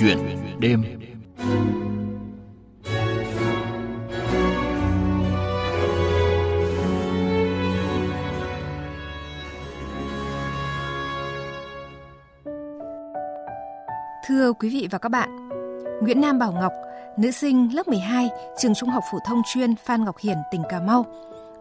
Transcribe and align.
chuyện 0.00 0.18
đêm. 0.58 0.84
Thưa 14.26 14.52
quý 14.52 14.68
vị 14.68 14.88
và 14.90 14.98
các 14.98 15.08
bạn, 15.08 15.48
Nguyễn 16.02 16.20
Nam 16.20 16.38
Bảo 16.38 16.52
Ngọc, 16.52 16.72
nữ 17.18 17.30
sinh 17.30 17.74
lớp 17.74 17.88
12, 17.88 18.28
trường 18.58 18.74
Trung 18.74 18.88
học 18.88 19.04
phổ 19.12 19.18
thông 19.26 19.42
chuyên 19.54 19.74
Phan 19.76 20.04
Ngọc 20.04 20.18
Hiển, 20.18 20.36
tỉnh 20.50 20.62
Cà 20.68 20.80
Mau, 20.80 21.06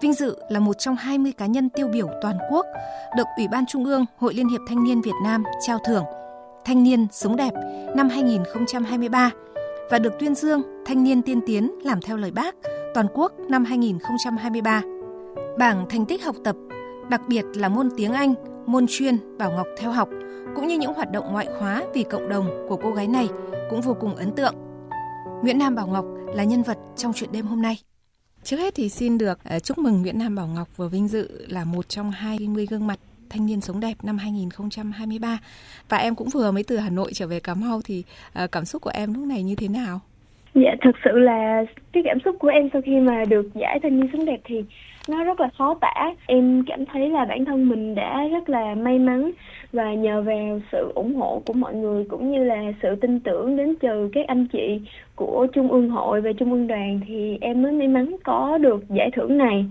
vinh 0.02 0.14
dự 0.14 0.38
là 0.50 0.60
một 0.60 0.74
trong 0.74 0.96
20 0.96 1.32
cá 1.38 1.46
nhân 1.46 1.70
tiêu 1.70 1.88
biểu 1.88 2.08
toàn 2.22 2.38
quốc 2.50 2.66
được 3.18 3.28
Ủy 3.38 3.48
ban 3.48 3.66
Trung 3.66 3.86
ương 3.86 4.06
Hội 4.18 4.34
Liên 4.34 4.50
hiệp 4.50 4.62
Thanh 4.70 4.84
niên 4.84 5.02
Việt 5.02 5.16
Nam 5.24 5.44
trao 5.68 5.80
thưởng. 5.86 6.06
Thanh 6.66 6.84
niên 6.84 7.08
sống 7.12 7.36
đẹp 7.36 7.54
năm 7.96 8.10
2023 8.10 9.32
và 9.92 10.00
được 10.00 10.14
tuyên 10.20 10.36
dương 10.36 10.62
Thanh 10.86 11.04
niên 11.04 11.22
tiên 11.22 11.42
tiến 11.46 11.72
làm 11.84 12.02
theo 12.02 12.18
lời 12.18 12.32
bác 12.32 12.56
toàn 12.94 13.08
quốc 13.14 13.34
năm 13.50 13.66
2023. 13.66 14.82
Bảng 15.60 15.86
thành 15.90 16.06
tích 16.06 16.24
học 16.24 16.36
tập, 16.44 16.56
đặc 17.10 17.22
biệt 17.28 17.46
là 17.56 17.70
môn 17.70 17.90
tiếng 17.98 18.14
Anh, 18.14 18.34
môn 18.66 18.86
chuyên 18.90 19.38
Bảo 19.38 19.52
Ngọc 19.52 19.68
theo 19.78 19.92
học 19.92 20.10
cũng 20.56 20.68
như 20.68 20.78
những 20.78 20.94
hoạt 20.94 21.12
động 21.12 21.32
ngoại 21.32 21.48
khóa 21.60 21.84
vì 21.94 22.04
cộng 22.04 22.30
đồng 22.30 22.66
của 22.70 22.78
cô 22.84 22.92
gái 22.92 23.08
này 23.08 23.30
cũng 23.70 23.82
vô 23.82 23.94
cùng 24.00 24.16
ấn 24.16 24.32
tượng. 24.32 24.56
Nguyễn 25.44 25.58
Nam 25.58 25.76
Bảo 25.76 25.88
Ngọc 25.88 26.06
là 26.36 26.44
nhân 26.44 26.64
vật 26.64 26.78
trong 26.96 27.14
chuyện 27.14 27.32
đêm 27.32 27.46
hôm 27.46 27.62
nay. 27.62 27.78
Trước 28.44 28.58
hết 28.58 28.76
thì 28.76 28.90
xin 28.90 29.18
được 29.18 29.40
ờ, 29.44 29.60
chúc 29.60 29.78
mừng 29.78 30.02
Nguyễn 30.02 30.20
Nam 30.20 30.36
Bảo 30.36 30.48
Ngọc 30.48 30.68
vừa 30.78 30.88
vinh 30.88 31.08
dự 31.08 31.46
là 31.48 31.66
một 31.66 31.90
trong 31.90 32.12
20 32.12 32.68
gương 32.70 32.88
mặt 32.88 33.00
thanh 33.30 33.46
niên 33.46 33.62
sống 33.62 33.80
đẹp 33.80 33.94
năm 34.04 34.18
2023. 34.18 35.38
Và 35.90 35.98
em 35.98 36.16
cũng 36.16 36.28
vừa 36.34 36.52
mới 36.52 36.64
từ 36.64 36.78
Hà 36.78 36.90
Nội 36.90 37.12
trở 37.14 37.28
về 37.28 37.40
Cà 37.40 37.54
Mau 37.54 37.82
thì 37.86 38.04
ờ, 38.34 38.48
cảm 38.48 38.66
xúc 38.66 38.82
của 38.82 38.92
em 38.94 39.14
lúc 39.14 39.24
này 39.24 39.44
như 39.44 39.56
thế 39.56 39.68
nào? 39.68 40.00
Dạ 40.54 40.76
thực 40.82 40.96
sự 41.06 41.12
là 41.20 41.64
cái 41.92 42.04
cảm 42.06 42.18
xúc 42.26 42.36
của 42.40 42.48
em 42.48 42.70
sau 42.74 42.82
khi 42.86 43.00
mà 43.00 43.26
được 43.30 43.50
giải 43.54 43.80
thanh 43.84 44.00
niên 44.00 44.10
sống 44.14 44.26
đẹp 44.26 44.40
thì 44.46 44.64
nó 45.10 45.24
rất 45.24 45.40
là 45.40 45.50
khó 45.58 45.78
tả. 45.82 46.14
Em 46.26 46.64
cảm 46.68 46.86
thấy 46.86 47.10
là 47.10 47.26
bản 47.26 47.46
thân 47.46 47.70
mình 47.70 47.96
đã 47.96 48.28
rất 48.32 48.50
là 48.50 48.76
may 48.76 49.00
mắn 49.00 49.32
và 49.74 49.94
nhờ 49.94 50.22
vào 50.22 50.60
sự 50.72 50.92
ủng 50.96 51.16
hộ 51.16 51.42
của 51.46 51.54
mọi 51.54 51.74
người 51.74 52.06
cũng 52.10 52.32
như 52.32 52.44
là 52.44 52.62
sự 52.82 52.96
tin 53.02 53.20
tưởng 53.20 53.58
đến 53.58 53.76
từ 53.82 54.10
các 54.14 54.28
anh 54.28 54.48
chị 54.48 54.82
của 55.16 55.48
Trung 55.54 55.72
ương 55.72 55.90
hội 55.90 56.22
và 56.22 56.30
Trung 56.40 56.52
ương 56.52 56.68
đoàn 56.68 57.00
thì 57.08 57.38
em 57.42 57.62
mới 57.62 57.72
may 57.72 57.88
mắn 57.88 58.16
có 58.24 58.58
được 58.58 58.84
giải 58.90 59.10
thưởng 59.16 59.38
này 59.38 59.66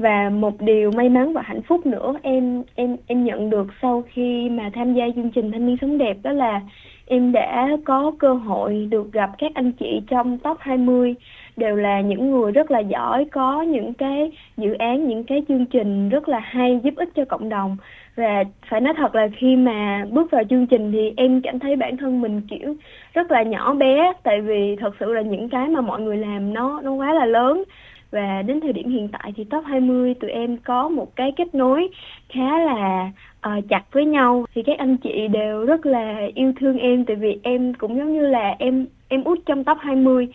và 0.00 0.30
một 0.30 0.60
điều 0.60 0.90
may 0.90 1.08
mắn 1.08 1.32
và 1.32 1.42
hạnh 1.42 1.62
phúc 1.62 1.86
nữa 1.86 2.14
em 2.22 2.62
em 2.74 2.96
em 3.06 3.24
nhận 3.24 3.50
được 3.50 3.66
sau 3.82 4.02
khi 4.12 4.48
mà 4.48 4.70
tham 4.74 4.94
gia 4.94 5.04
chương 5.14 5.30
trình 5.30 5.52
thanh 5.52 5.66
niên 5.66 5.76
sống 5.80 5.98
đẹp 5.98 6.16
đó 6.22 6.32
là 6.32 6.60
em 7.06 7.32
đã 7.32 7.68
có 7.84 8.12
cơ 8.18 8.34
hội 8.34 8.88
được 8.90 9.12
gặp 9.12 9.30
các 9.38 9.52
anh 9.54 9.72
chị 9.72 10.00
trong 10.08 10.38
top 10.38 10.56
20 10.60 11.14
đều 11.56 11.76
là 11.76 12.00
những 12.00 12.30
người 12.30 12.52
rất 12.52 12.70
là 12.70 12.78
giỏi, 12.78 13.24
có 13.32 13.62
những 13.62 13.94
cái 13.94 14.32
dự 14.56 14.72
án, 14.72 15.08
những 15.08 15.24
cái 15.24 15.42
chương 15.48 15.66
trình 15.66 16.08
rất 16.08 16.28
là 16.28 16.38
hay 16.38 16.80
giúp 16.82 16.94
ích 16.96 17.08
cho 17.14 17.24
cộng 17.24 17.48
đồng. 17.48 17.76
Và 18.16 18.44
phải 18.68 18.80
nói 18.80 18.94
thật 18.96 19.14
là 19.14 19.28
khi 19.36 19.56
mà 19.56 20.06
bước 20.10 20.30
vào 20.30 20.42
chương 20.50 20.66
trình 20.66 20.92
thì 20.92 21.12
em 21.16 21.40
cảm 21.42 21.58
thấy 21.58 21.76
bản 21.76 21.96
thân 21.96 22.20
mình, 22.20 22.40
kiểu, 22.50 22.74
rất 23.14 23.30
là 23.30 23.42
nhỏ 23.42 23.74
bé, 23.74 24.12
tại 24.22 24.40
vì 24.40 24.76
thật 24.76 24.94
sự 25.00 25.12
là 25.12 25.20
những 25.22 25.48
cái 25.48 25.68
mà 25.68 25.80
mọi 25.80 26.00
người 26.00 26.16
làm 26.16 26.54
nó 26.54 26.80
nó 26.80 26.92
quá 26.92 27.12
là 27.12 27.26
lớn 27.26 27.64
và 28.10 28.42
đến 28.42 28.60
thời 28.60 28.72
điểm 28.72 28.90
hiện 28.90 29.08
tại 29.08 29.32
thì 29.36 29.44
top 29.44 29.64
20 29.64 30.14
tụi 30.14 30.30
em 30.30 30.56
có 30.56 30.88
một 30.88 31.16
cái 31.16 31.32
kết 31.36 31.54
nối 31.54 31.88
khá 32.28 32.58
là 32.58 33.10
uh, 33.46 33.64
chặt 33.68 33.82
với 33.92 34.04
nhau 34.04 34.44
thì 34.54 34.62
các 34.62 34.78
anh 34.78 34.96
chị 34.96 35.28
đều 35.28 35.64
rất 35.64 35.86
là 35.86 36.20
yêu 36.34 36.52
thương 36.60 36.78
em 36.78 37.04
tại 37.04 37.16
vì 37.16 37.38
em 37.42 37.74
cũng 37.74 37.96
giống 37.96 38.12
như 38.12 38.26
là 38.26 38.56
em 38.58 38.86
em 39.08 39.24
út 39.24 39.38
trong 39.46 39.64
top 39.64 39.78
20 39.80 40.28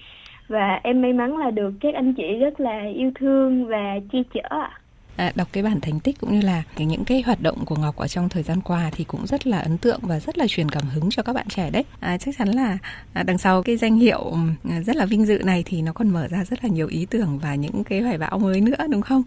và 0.47 0.79
em 0.83 1.01
may 1.01 1.13
mắn 1.13 1.37
là 1.37 1.51
được 1.51 1.73
các 1.81 1.95
anh 1.95 2.13
chị 2.13 2.37
rất 2.39 2.59
là 2.59 2.83
yêu 2.95 3.11
thương 3.15 3.65
và 3.65 3.99
chia 4.11 4.21
chở 4.33 4.41
ạ. 4.49 4.71
À, 5.15 5.31
đọc 5.35 5.47
cái 5.51 5.63
bản 5.63 5.81
thành 5.81 5.99
tích 5.99 6.19
cũng 6.19 6.33
như 6.33 6.41
là 6.41 6.63
cái 6.75 6.85
những 6.85 7.05
cái 7.05 7.21
hoạt 7.21 7.41
động 7.41 7.65
của 7.65 7.75
Ngọc 7.75 7.95
ở 7.95 8.07
trong 8.07 8.29
thời 8.29 8.43
gian 8.43 8.61
qua 8.61 8.89
thì 8.91 9.03
cũng 9.03 9.27
rất 9.27 9.47
là 9.47 9.59
ấn 9.59 9.77
tượng 9.77 9.99
và 10.01 10.19
rất 10.19 10.37
là 10.37 10.45
truyền 10.49 10.69
cảm 10.69 10.83
hứng 10.83 11.09
cho 11.09 11.23
các 11.23 11.33
bạn 11.33 11.47
trẻ 11.49 11.69
đấy. 11.69 11.83
À, 11.99 12.17
chắc 12.17 12.37
chắn 12.37 12.47
là 12.47 12.77
à, 13.13 13.23
đằng 13.23 13.37
sau 13.37 13.63
cái 13.63 13.77
danh 13.77 13.95
hiệu 13.95 14.33
à, 14.69 14.81
rất 14.81 14.95
là 14.95 15.05
vinh 15.05 15.25
dự 15.25 15.41
này 15.43 15.63
thì 15.65 15.81
nó 15.81 15.93
còn 15.93 16.09
mở 16.09 16.27
ra 16.27 16.45
rất 16.45 16.63
là 16.63 16.69
nhiều 16.69 16.87
ý 16.87 17.05
tưởng 17.05 17.39
và 17.39 17.55
những 17.55 17.83
cái 17.83 18.01
hoài 18.01 18.17
bão 18.17 18.39
mới 18.39 18.61
nữa 18.61 18.87
đúng 18.89 19.01
không? 19.01 19.23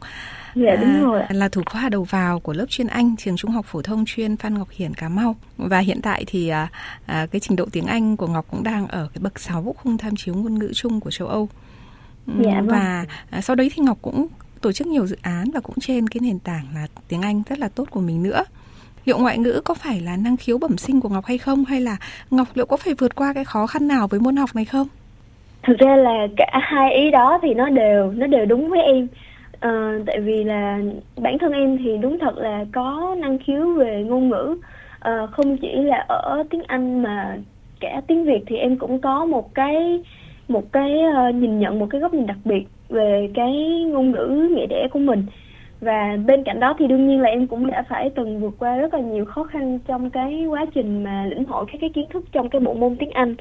Dạ 0.55 0.77
đúng 0.77 0.95
à, 0.95 1.01
rồi. 1.01 1.23
Là 1.31 1.49
thủ 1.49 1.63
khoa 1.67 1.89
đầu 1.89 2.05
vào 2.05 2.41
của 2.41 2.53
lớp 2.53 2.67
chuyên 2.69 2.87
Anh 2.87 3.17
trường 3.17 3.37
Trung 3.37 3.51
học 3.51 3.67
phổ 3.69 3.83
thông 3.83 4.05
chuyên 4.07 4.37
Phan 4.37 4.59
Ngọc 4.59 4.69
Hiển 4.71 4.95
Cà 4.95 5.09
Mau 5.09 5.37
và 5.57 5.79
hiện 5.79 6.01
tại 6.03 6.25
thì 6.27 6.49
à, 6.49 6.69
à, 7.07 7.27
cái 7.27 7.41
trình 7.41 7.57
độ 7.57 7.67
tiếng 7.73 7.87
Anh 7.87 8.17
của 8.17 8.27
Ngọc 8.27 8.47
cũng 8.51 8.63
đang 8.63 8.87
ở 8.87 9.09
cái 9.15 9.21
bậc 9.21 9.39
6 9.39 9.75
khung 9.79 9.99
tham 9.99 10.17
chiếu 10.17 10.35
ngôn 10.35 10.59
ngữ 10.59 10.73
chung 10.75 11.01
của 11.01 11.11
châu 11.11 11.29
Âu. 11.29 11.49
Dạ, 12.27 12.55
vâng. 12.55 12.69
và 12.69 13.05
à, 13.31 13.41
sau 13.41 13.57
đấy 13.57 13.71
thì 13.75 13.83
Ngọc 13.83 13.99
cũng 14.03 14.27
tổ 14.61 14.73
chức 14.73 14.87
nhiều 14.87 15.07
dự 15.07 15.17
án 15.23 15.45
và 15.55 15.61
cũng 15.61 15.77
trên 15.81 16.09
cái 16.09 16.21
nền 16.23 16.39
tảng 16.39 16.65
là 16.75 16.87
tiếng 17.09 17.23
Anh 17.23 17.43
rất 17.49 17.59
là 17.59 17.69
tốt 17.69 17.85
của 17.91 18.01
mình 18.01 18.23
nữa. 18.23 18.45
Liệu 19.05 19.19
ngoại 19.19 19.39
ngữ 19.39 19.61
có 19.65 19.75
phải 19.75 20.01
là 20.01 20.17
năng 20.17 20.37
khiếu 20.37 20.59
bẩm 20.59 20.77
sinh 20.77 21.01
của 21.01 21.09
Ngọc 21.09 21.25
hay 21.25 21.39
không 21.39 21.65
hay 21.65 21.81
là 21.81 21.97
Ngọc 22.31 22.49
liệu 22.55 22.67
có 22.67 22.77
phải 22.77 22.95
vượt 22.95 23.15
qua 23.15 23.33
cái 23.33 23.45
khó 23.45 23.67
khăn 23.67 23.89
nào 23.89 24.09
với 24.09 24.21
môn 24.21 24.37
học 24.37 24.51
này 24.55 24.65
không? 24.65 24.87
Thực 25.63 25.79
ra 25.79 25.97
là 25.97 26.27
cả 26.37 26.51
hai 26.63 26.95
ý 26.95 27.11
đó 27.11 27.39
thì 27.43 27.55
nó 27.55 27.69
đều 27.69 28.13
nó 28.13 28.27
đều 28.27 28.47
đúng 28.47 28.71
với 28.71 28.83
em. 28.83 29.09
À, 29.61 29.99
tại 30.07 30.21
vì 30.21 30.45
là 30.45 30.79
bản 31.17 31.39
thân 31.41 31.53
em 31.53 31.79
thì 31.79 31.99
đúng 32.03 32.19
thật 32.19 32.37
là 32.37 32.65
có 32.73 33.17
năng 33.19 33.39
khiếu 33.39 33.75
về 33.75 34.05
ngôn 34.07 34.29
ngữ 34.29 34.57
à, 35.01 35.27
không 35.31 35.57
chỉ 35.57 35.69
là 35.75 36.05
ở 36.09 36.43
tiếng 36.51 36.63
Anh 36.67 37.03
mà 37.03 37.37
cả 37.81 38.01
tiếng 38.07 38.25
Việt 38.25 38.41
thì 38.47 38.57
em 38.57 38.77
cũng 38.77 39.01
có 39.01 39.25
một 39.25 39.55
cái 39.55 40.03
một 40.49 40.73
cái 40.73 40.93
uh, 41.29 41.35
nhìn 41.35 41.59
nhận 41.59 41.79
một 41.79 41.87
cái 41.91 42.01
góc 42.01 42.15
nhìn 42.15 42.27
đặc 42.27 42.39
biệt 42.45 42.65
về 42.89 43.31
cái 43.35 43.85
ngôn 43.93 44.11
ngữ 44.11 44.49
mẹ 44.57 44.67
đẻ 44.67 44.89
của 44.91 44.99
mình. 44.99 45.27
Và 45.81 46.17
bên 46.27 46.45
cạnh 46.45 46.61
đó 46.61 46.75
thì 46.79 46.87
đương 46.87 47.09
nhiên 47.09 47.21
là 47.21 47.29
em 47.29 47.47
cũng 47.47 47.67
đã 47.67 47.85
phải 47.89 48.11
từng 48.15 48.41
vượt 48.41 48.55
qua 48.59 48.77
rất 48.77 48.95
là 48.95 49.01
nhiều 49.01 49.25
khó 49.25 49.45
khăn 49.45 49.79
trong 49.87 50.11
cái 50.11 50.47
quá 50.47 50.67
trình 50.75 51.05
mà 51.05 51.27
lĩnh 51.27 51.45
hội 51.45 51.65
các 51.73 51.79
cái 51.81 51.91
kiến 51.95 52.07
thức 52.11 52.25
trong 52.33 52.49
cái 52.49 52.61
bộ 52.61 52.75
môn 52.75 52.97
tiếng 52.97 53.11
Anh. 53.11 53.35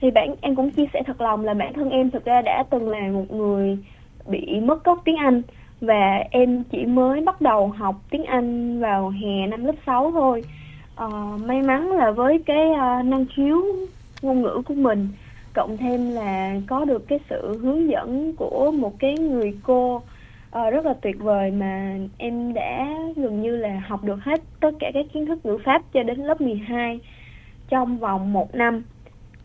Thì 0.00 0.10
bản 0.10 0.34
em 0.40 0.56
cũng 0.56 0.70
chia 0.70 0.86
sẻ 0.92 1.02
thật 1.06 1.20
lòng 1.20 1.44
là 1.44 1.54
bản 1.54 1.72
thân 1.72 1.90
em 1.90 2.10
thực 2.10 2.24
ra 2.24 2.42
đã 2.42 2.64
từng 2.70 2.88
là 2.88 3.08
một 3.12 3.32
người 3.32 3.78
bị 4.26 4.60
mất 4.60 4.84
gốc 4.84 5.02
tiếng 5.04 5.16
Anh. 5.16 5.42
Và 5.80 6.24
em 6.30 6.62
chỉ 6.70 6.84
mới 6.84 7.20
bắt 7.20 7.40
đầu 7.40 7.68
học 7.68 7.94
tiếng 8.10 8.24
Anh 8.24 8.80
vào 8.80 9.10
hè 9.10 9.46
năm 9.46 9.64
lớp 9.64 9.74
6 9.86 10.10
thôi. 10.12 10.42
Uh, 11.04 11.40
may 11.46 11.62
mắn 11.62 11.92
là 11.92 12.10
với 12.10 12.42
cái 12.46 12.70
uh, 12.70 13.04
năng 13.06 13.26
khiếu 13.36 13.62
ngôn 14.22 14.42
ngữ 14.42 14.62
của 14.66 14.74
mình 14.74 15.08
cộng 15.56 15.76
thêm 15.76 16.10
là 16.10 16.54
có 16.66 16.84
được 16.84 17.08
cái 17.08 17.18
sự 17.30 17.58
hướng 17.62 17.90
dẫn 17.90 18.32
của 18.36 18.70
một 18.70 18.98
cái 18.98 19.14
người 19.14 19.54
cô 19.62 19.96
uh, 19.96 20.72
rất 20.72 20.86
là 20.86 20.94
tuyệt 21.02 21.18
vời 21.18 21.50
mà 21.50 21.96
em 22.18 22.54
đã 22.54 22.88
gần 23.16 23.42
như 23.42 23.56
là 23.56 23.82
học 23.88 24.04
được 24.04 24.18
hết 24.22 24.40
tất 24.60 24.70
cả 24.80 24.90
các 24.94 25.06
kiến 25.12 25.26
thức 25.26 25.46
ngữ 25.46 25.58
pháp 25.64 25.82
cho 25.92 26.02
đến 26.02 26.18
lớp 26.18 26.40
12 26.40 27.00
trong 27.68 27.98
vòng 27.98 28.32
một 28.32 28.54
năm. 28.54 28.82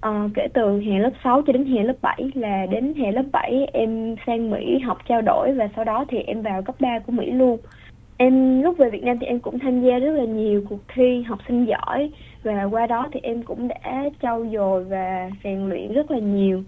Uh, 0.08 0.32
kể 0.36 0.48
từ 0.54 0.82
hè 0.82 1.00
lớp 1.00 1.12
6 1.24 1.42
cho 1.48 1.54
đến 1.54 1.66
hè 1.66 1.84
lớp 1.84 1.96
7 2.02 2.32
là 2.34 2.66
đến 2.66 2.94
hè 2.94 3.12
lớp 3.12 3.26
7 3.32 3.68
em 3.74 4.16
sang 4.28 4.52
Mỹ 4.52 4.80
học 4.80 4.98
trao 5.08 5.22
đổi 5.22 5.52
và 5.52 5.70
sau 5.76 5.86
đó 5.86 6.06
thì 6.08 6.18
em 6.18 6.42
vào 6.42 6.62
cấp 6.62 6.76
3 6.80 7.00
của 7.00 7.12
Mỹ 7.12 7.32
luôn 7.32 7.58
em, 8.22 8.62
lúc 8.62 8.78
về 8.78 8.90
Việt 8.90 9.04
Nam 9.04 9.18
thì 9.20 9.28
em 9.28 9.40
cũng 9.40 9.60
tham 9.60 9.82
gia 9.82 10.00
rất 10.00 10.12
là 10.12 10.24
nhiều 10.24 10.64
cuộc 10.70 10.80
thi 10.94 11.22
học 11.22 11.40
sinh 11.48 11.66
giỏi 11.66 12.12
và 12.44 12.64
qua 12.72 12.88
đó 12.88 13.08
thì 13.12 13.20
em 13.24 13.44
cũng 13.44 13.68
đã 13.68 14.10
trau 14.22 14.46
dồi 14.54 14.84
và 14.84 15.30
rèn 15.44 15.70
luyện 15.70 15.94
rất 15.94 16.12
là 16.12 16.20
nhiều. 16.20 16.64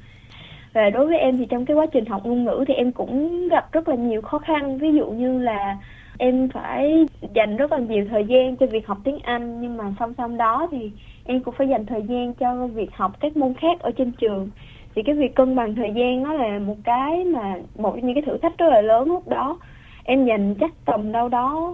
Và 0.74 0.90
đối 0.90 1.08
với 1.08 1.18
em 1.18 1.38
thì 1.38 1.46
trong 1.46 1.66
cái 1.66 1.78
quá 1.78 1.86
trình 1.86 2.06
học 2.06 2.22
ngôn 2.26 2.44
ngữ 2.44 2.64
thì 2.68 2.74
em 2.74 2.92
cũng 2.92 3.48
gặp 3.48 3.72
rất 3.72 3.90
là 3.90 3.96
nhiều 3.96 4.22
khó 4.22 4.38
khăn. 4.38 4.78
Ví 4.78 4.94
dụ 4.94 5.06
như 5.06 5.40
là 5.40 5.78
em 6.18 6.50
phải 6.54 7.06
dành 7.36 7.58
rất 7.58 7.72
là 7.72 7.78
nhiều 7.78 8.06
thời 8.10 8.26
gian 8.26 8.56
cho 8.56 8.66
việc 8.66 8.88
học 8.88 8.98
tiếng 9.04 9.20
Anh, 9.24 9.62
nhưng 9.62 9.78
mà 9.78 9.84
song 10.00 10.14
song 10.18 10.38
đó 10.38 10.68
thì 10.72 10.92
em 11.26 11.40
cũng 11.40 11.54
phải 11.58 11.68
dành 11.68 11.86
thời 11.86 12.02
gian 12.02 12.34
cho 12.34 12.68
việc 12.68 12.90
học 12.94 13.12
các 13.20 13.38
môn 13.38 13.54
khác 13.54 13.80
ở 13.80 13.92
trên 13.92 14.12
trường. 14.12 14.50
Thì 14.96 15.04
cái 15.04 15.16
việc 15.16 15.36
cân 15.36 15.56
bằng 15.56 15.76
thời 15.76 15.92
gian 15.96 16.24
nó 16.24 16.34
là 16.34 16.60
một 16.60 16.78
cái 16.84 17.24
mà, 17.26 17.56
một 17.78 17.92
trong 17.96 18.06
những 18.06 18.16
cái 18.16 18.24
thử 18.26 18.38
thách 18.38 18.58
rất 18.58 18.70
là 18.70 18.82
lớn 18.82 19.08
lúc 19.08 19.28
đó 19.28 19.58
em 20.04 20.26
dành 20.26 20.56
chắc 20.60 20.72
tầm 20.86 21.12
đâu 21.12 21.30
đó 21.30 21.74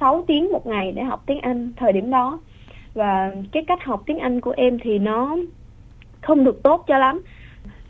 6 0.00 0.24
tiếng 0.26 0.52
một 0.52 0.66
ngày 0.66 0.92
để 0.92 1.02
học 1.02 1.22
tiếng 1.26 1.40
Anh 1.40 1.72
thời 1.76 1.92
điểm 1.92 2.10
đó. 2.10 2.40
Và 2.94 3.32
cái 3.52 3.64
cách 3.66 3.84
học 3.84 4.02
tiếng 4.06 4.18
Anh 4.18 4.40
của 4.40 4.54
em 4.56 4.78
thì 4.82 4.98
nó 4.98 5.36
không 6.20 6.44
được 6.44 6.62
tốt 6.62 6.84
cho 6.86 6.98
lắm. 6.98 7.22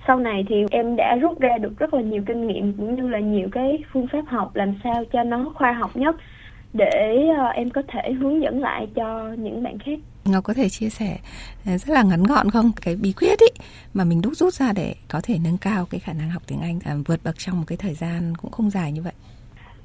Sau 0.06 0.19
này 0.19 0.44
thì 0.48 0.64
em 0.70 0.96
đã 0.96 1.16
rút 1.16 1.40
ra 1.40 1.58
được 1.58 1.78
rất 1.78 1.94
là 1.94 2.00
nhiều 2.00 2.22
kinh 2.26 2.46
nghiệm 2.46 2.72
cũng 2.72 2.94
như 2.94 3.08
là 3.08 3.19
nhiều 3.19 3.48
cái 3.52 3.78
phương 3.92 4.06
pháp 4.12 4.25
học 4.28 4.56
làm 4.56 4.75
sao 4.84 5.04
cho 5.12 5.22
nó 5.22 5.52
khoa 5.54 5.72
học 5.72 5.96
nhất 5.96 6.16
để 6.72 7.26
ờ, 7.38 7.46
em 7.46 7.70
có 7.70 7.82
thể 7.88 8.12
hướng 8.12 8.42
dẫn 8.42 8.60
lại 8.60 8.88
cho 8.94 9.34
những 9.38 9.62
bạn 9.62 9.78
khác. 9.78 9.98
Ngọc 10.25 10.44
có 10.44 10.54
thể 10.54 10.69
chia 10.69 10.88
sẻ 10.88 11.19
ờ, 11.66 11.78
rất 11.78 11.94
là 11.94 12.02
ngắn 12.02 12.22
gọn 12.22 12.50
không? 12.50 12.72
Cái 12.81 12.96
bí 12.96 13.12
quyết 13.12 13.38
ý 13.38 13.46
mà 13.94 14.04
mình 14.04 14.22
đúc 14.22 14.32
rút 14.37 14.54
ra 14.54 14.72
để 14.72 14.94
có 15.08 15.20
thể 15.22 15.38
nâng 15.44 15.58
cao 15.58 15.87
cái 15.90 16.00
khả 16.00 16.12
năng 16.12 16.31
học 16.31 16.42
tiếng 16.46 16.60
Anh 16.60 16.78
à, 16.84 16.96
vượt 17.06 17.20
bậc 17.25 17.38
trong 17.38 17.58
một 17.58 17.64
cái 17.66 17.78
thời 17.78 17.94
gian 17.94 18.32
cũng 18.42 18.50
không 18.50 18.70
dài 18.70 18.92
như 18.92 19.02
vậy 19.02 19.12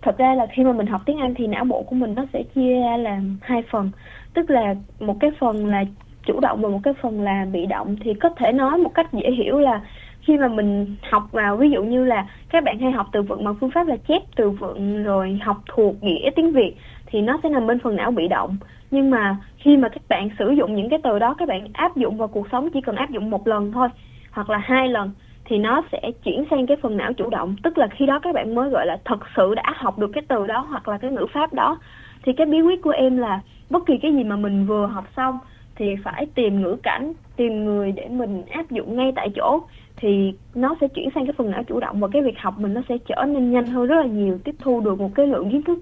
thật 0.05 0.17
ra 0.17 0.35
là 0.35 0.47
khi 0.51 0.63
mà 0.63 0.71
mình 0.71 0.87
học 0.87 1.01
tiếng 1.05 1.17
Anh 1.17 1.33
thì 1.35 1.47
não 1.47 1.65
bộ 1.65 1.83
của 1.83 1.95
mình 1.95 2.13
nó 2.15 2.25
sẽ 2.33 2.43
chia 2.55 2.79
ra 2.81 2.97
làm 2.97 3.37
hai 3.41 3.63
phần. 3.71 3.91
Tức 4.33 4.49
là 4.49 4.75
một 4.99 5.17
cái 5.19 5.31
phần 5.39 5.65
là 5.65 5.83
chủ 6.25 6.39
động 6.39 6.61
và 6.61 6.69
một 6.69 6.79
cái 6.83 6.93
phần 7.01 7.21
là 7.21 7.45
bị 7.51 7.65
động. 7.65 7.95
Thì 8.01 8.13
có 8.13 8.29
thể 8.29 8.51
nói 8.51 8.77
một 8.77 8.93
cách 8.93 9.13
dễ 9.13 9.31
hiểu 9.31 9.59
là 9.59 9.81
khi 10.21 10.37
mà 10.37 10.47
mình 10.47 10.95
học 11.11 11.23
vào, 11.31 11.57
ví 11.57 11.69
dụ 11.69 11.83
như 11.83 12.05
là 12.05 12.27
các 12.49 12.63
bạn 12.63 12.79
hay 12.79 12.91
học 12.91 13.07
từ 13.11 13.21
vựng 13.21 13.43
bằng 13.43 13.55
phương 13.61 13.71
pháp 13.71 13.87
là 13.87 13.95
chép 14.07 14.21
từ 14.35 14.49
vựng 14.49 15.03
rồi 15.03 15.39
học 15.43 15.57
thuộc 15.67 16.03
nghĩa 16.03 16.29
tiếng 16.35 16.51
Việt 16.51 16.75
thì 17.05 17.21
nó 17.21 17.39
sẽ 17.43 17.49
nằm 17.49 17.67
bên 17.67 17.79
phần 17.79 17.95
não 17.95 18.11
bị 18.11 18.27
động. 18.27 18.57
Nhưng 18.91 19.09
mà 19.09 19.37
khi 19.57 19.77
mà 19.77 19.89
các 19.89 20.01
bạn 20.09 20.29
sử 20.39 20.51
dụng 20.51 20.75
những 20.75 20.89
cái 20.89 20.99
từ 21.03 21.19
đó, 21.19 21.35
các 21.37 21.47
bạn 21.47 21.67
áp 21.73 21.95
dụng 21.95 22.17
vào 22.17 22.27
cuộc 22.27 22.47
sống 22.51 22.69
chỉ 22.73 22.81
cần 22.81 22.95
áp 22.95 23.09
dụng 23.09 23.29
một 23.29 23.47
lần 23.47 23.71
thôi, 23.71 23.87
hoặc 24.31 24.49
là 24.49 24.57
hai 24.57 24.87
lần 24.87 25.11
thì 25.45 25.57
nó 25.57 25.81
sẽ 25.91 26.11
chuyển 26.23 26.45
sang 26.49 26.67
cái 26.67 26.77
phần 26.81 26.97
não 26.97 27.13
chủ 27.13 27.29
động. 27.29 27.55
Tức 27.63 27.77
là 27.77 27.87
khi 27.97 28.05
đó 28.05 28.19
các 28.23 28.33
bạn 28.33 28.55
mới, 28.55 28.69
gọi 28.69 28.85
là, 28.85 28.97
thật 29.05 29.19
sự 29.35 29.55
đã 29.55 29.73
học 29.75 29.99
được 29.99 30.11
cái 30.13 30.23
từ 30.27 30.47
đó 30.47 30.65
hoặc 30.69 30.87
là 30.87 30.97
cái 30.97 31.11
ngữ 31.11 31.25
pháp 31.33 31.53
đó. 31.53 31.77
Thì 32.25 32.33
cái 32.33 32.45
bí 32.45 32.61
quyết 32.61 32.81
của 32.81 32.89
em 32.89 33.17
là 33.17 33.41
bất 33.69 33.85
kỳ 33.85 33.93
cái 34.01 34.13
gì 34.13 34.23
mà 34.23 34.35
mình 34.35 34.65
vừa 34.65 34.85
học 34.85 35.05
xong 35.17 35.39
thì 35.75 35.85
phải 36.03 36.25
tìm 36.35 36.61
ngữ 36.61 36.75
cảnh, 36.83 37.13
tìm 37.35 37.65
người 37.65 37.91
để 37.91 38.07
mình 38.07 38.43
áp 38.49 38.71
dụng 38.71 38.95
ngay 38.95 39.11
tại 39.15 39.29
chỗ. 39.35 39.61
Thì 39.97 40.33
nó 40.55 40.75
sẽ 40.81 40.87
chuyển 40.87 41.09
sang 41.15 41.25
cái 41.25 41.33
phần 41.37 41.51
não 41.51 41.63
chủ 41.63 41.79
động 41.79 41.99
và 41.99 42.07
cái 42.13 42.21
việc 42.21 42.39
học 42.39 42.59
mình 42.59 42.73
nó 42.73 42.81
sẽ 42.89 42.97
trở 43.07 43.23
nên 43.27 43.51
nhanh 43.51 43.65
hơn 43.65 43.87
rất 43.87 43.95
là 43.95 44.07
nhiều, 44.07 44.39
tiếp 44.43 44.55
thu 44.59 44.81
được 44.81 44.99
một 44.99 45.11
cái 45.15 45.27
lượng 45.27 45.51
kiến 45.51 45.63
thức 45.63 45.79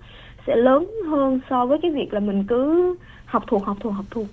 sẽ 0.47 0.55
lớn 0.55 0.91
hơn 1.09 1.39
so 1.49 1.65
với 1.65 1.77
cái 1.81 1.91
việc 1.91 2.13
là 2.13 2.19
mình 2.19 2.43
cứ 2.47 2.95
học 3.25 3.43
thuộc 3.47 3.65
học 3.65 3.77
thuộc 3.79 3.93
học 3.93 4.05
thuộc. 4.11 4.25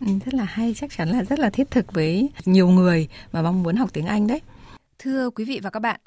Ừ, 0.00 0.06
rất 0.24 0.34
là 0.34 0.44
hay, 0.44 0.74
chắc 0.76 0.90
chắn 0.96 1.08
là 1.08 1.22
rất 1.22 1.38
là 1.38 1.50
thiết 1.50 1.70
thực 1.70 1.92
với 1.92 2.30
nhiều 2.44 2.68
người 2.68 3.08
mà 3.32 3.42
mong 3.42 3.62
muốn 3.62 3.76
học 3.76 3.88
tiếng 3.92 4.06
Anh 4.06 4.26
đấy 4.26 4.40
thưa 5.04 5.30
quý 5.30 5.44
vị 5.44 5.60
và 5.62 5.70
các 5.70 5.80
bạn 5.80 6.00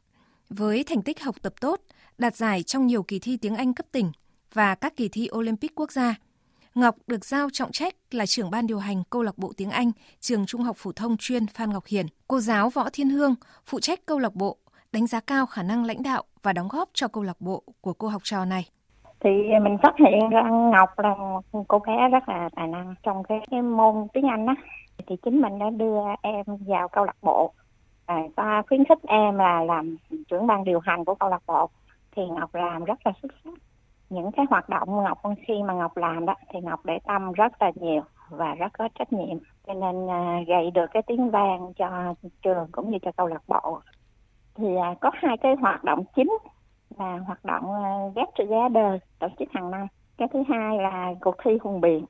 với 0.50 0.84
thành 0.88 1.02
tích 1.02 1.24
học 1.24 1.36
tập 1.42 1.54
tốt 1.62 1.80
đạt 2.18 2.36
giải 2.36 2.64
trong 2.64 2.88
nhiều 2.88 3.04
kỳ 3.04 3.20
thi 3.20 3.38
tiếng 3.42 3.56
Anh 3.56 3.74
cấp 3.74 3.86
tỉnh 3.92 4.12
và 4.54 4.76
các 4.76 4.96
kỳ 4.96 5.10
thi 5.10 5.30
Olympic 5.38 5.72
quốc 5.76 5.92
gia 5.92 6.16
Ngọc 6.76 6.96
được 7.08 7.26
giao 7.26 7.50
trọng 7.54 7.72
trách 7.72 7.96
là 8.12 8.26
trưởng 8.26 8.52
ban 8.52 8.68
điều 8.68 8.80
hành 8.80 9.04
câu 9.10 9.24
lạc 9.24 9.38
bộ 9.38 9.52
tiếng 9.58 9.70
Anh 9.70 9.92
trường 10.20 10.46
Trung 10.46 10.62
học 10.62 10.76
phổ 10.80 10.92
thông 10.92 11.18
chuyên 11.18 11.48
Phan 11.48 11.70
Ngọc 11.70 11.84
Hiền. 11.86 12.06
Cô 12.28 12.40
giáo 12.40 12.70
Võ 12.70 12.90
Thiên 12.94 13.10
Hương 13.10 13.36
phụ 13.66 13.80
trách 13.80 14.00
câu 14.06 14.20
lạc 14.20 14.36
bộ, 14.36 14.58
đánh 14.92 15.08
giá 15.08 15.20
cao 15.20 15.46
khả 15.46 15.64
năng 15.64 15.86
lãnh 15.86 16.04
đạo 16.04 16.24
và 16.44 16.54
đóng 16.54 16.68
góp 16.68 16.90
cho 16.94 17.08
câu 17.08 17.24
lạc 17.24 17.42
bộ 17.42 17.64
của 17.82 17.94
cô 17.94 18.08
học 18.08 18.22
trò 18.24 18.46
này. 18.46 18.66
Thì 19.20 19.30
mình 19.64 19.78
phát 19.84 19.94
hiện 20.00 20.30
ra 20.30 20.50
Ngọc 20.50 20.90
là 21.00 21.16
một 21.16 21.64
cô 21.68 21.80
bé 21.80 22.10
rất 22.12 22.30
là 22.30 22.50
tài 22.56 22.68
năng 22.68 22.96
trong 23.04 23.24
cái, 23.24 23.40
cái 23.52 23.62
môn 23.62 24.08
tiếng 24.14 24.28
Anh 24.28 24.46
á 24.46 24.56
Thì 25.08 25.16
chính 25.24 25.42
mình 25.42 25.60
đã 25.60 25.70
đưa 25.70 25.98
em 26.22 26.46
vào 26.68 26.88
câu 26.88 27.06
lạc 27.06 27.18
bộ 27.22 27.54
à, 28.08 28.24
và 28.36 28.62
khuyến 28.68 28.86
khích 28.86 29.04
em 29.08 29.38
là 29.38 29.64
làm 29.64 29.98
trưởng 30.28 30.48
ban 30.48 30.64
điều 30.64 30.80
hành 30.80 31.06
của 31.06 31.16
câu 31.16 31.30
lạc 31.30 31.42
bộ 31.48 31.70
thì 32.16 32.22
Ngọc 32.28 32.56
làm 32.56 32.84
rất 32.84 33.00
là 33.06 33.12
xuất 33.22 33.32
sắc. 33.44 33.54
Những 34.10 34.32
cái 34.32 34.46
hoạt 34.50 34.70
động 34.70 35.04
Ngọc 35.04 35.22
khi 35.48 35.54
mà 35.68 35.74
Ngọc 35.74 35.98
làm 35.98 36.26
đó 36.26 36.36
thì 36.54 36.60
Ngọc 36.60 36.86
để 36.86 37.00
tâm 37.08 37.32
rất 37.32 37.62
là 37.62 37.72
nhiều 37.76 38.02
và 38.30 38.56
rất 38.56 38.74
có 38.78 38.90
trách 39.00 39.14
nhiệm. 39.14 39.38
Cho 39.68 39.74
nên 39.74 40.10
à, 40.10 40.40
gây 40.48 40.72
được 40.72 40.86
cái 40.94 41.04
tiếng 41.08 41.30
vang 41.30 41.74
cho 41.78 42.14
trường 42.44 42.68
cũng 42.72 42.92
như 42.92 42.98
cho 43.02 43.12
câu 43.18 43.28
lạc 43.28 43.44
bộ. 43.48 43.80
Thì 44.56 44.76
à, 44.76 44.96
có 45.02 45.12
hai 45.14 45.38
cái 45.38 45.56
hoạt 45.62 45.84
động 45.84 46.04
chính 46.16 46.38
là 46.98 47.18
hoạt 47.18 47.46
động 47.46 47.64
uh, 47.66 48.16
Get 48.16 48.28
Together 48.38 49.02
tổ 49.20 49.28
chức 49.40 49.48
hàng 49.54 49.72
năm. 49.72 49.88
Cái 50.18 50.28
thứ 50.34 50.40
hai 50.50 50.78
là 50.78 51.14
cuộc 51.22 51.36
thi 51.44 51.52
hùng 51.62 51.82
biện. 51.82 52.06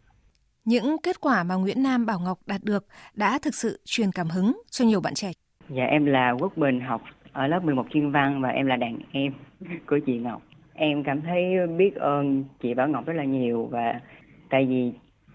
Những 0.65 0.97
kết 1.03 1.21
quả 1.21 1.43
mà 1.43 1.55
Nguyễn 1.55 1.83
Nam 1.83 2.05
Bảo 2.05 2.19
Ngọc 2.19 2.39
đạt 2.45 2.61
được 2.63 2.85
đã 3.13 3.39
thực 3.41 3.55
sự 3.55 3.79
truyền 3.85 4.11
cảm 4.11 4.27
hứng 4.27 4.61
cho 4.71 4.85
nhiều 4.85 5.01
bạn 5.01 5.13
trẻ. 5.13 5.31
Dạ 5.69 5.85
em 5.85 6.05
là 6.05 6.31
Quốc 6.31 6.57
Bình 6.57 6.81
học 6.81 7.01
ở 7.33 7.47
lớp 7.47 7.63
11 7.63 7.85
chuyên 7.89 8.11
văn 8.11 8.41
và 8.41 8.49
em 8.49 8.65
là 8.65 8.75
đàn 8.75 8.97
em 9.11 9.33
của 9.85 9.99
chị 10.05 10.17
Ngọc. 10.17 10.41
Em 10.73 11.03
cảm 11.03 11.21
thấy 11.21 11.67
biết 11.77 11.95
ơn 11.95 12.43
chị 12.61 12.73
Bảo 12.73 12.87
Ngọc 12.87 13.05
rất 13.05 13.13
là 13.13 13.23
nhiều 13.23 13.67
và 13.71 13.99
tại 14.49 14.65
vì 14.65 14.91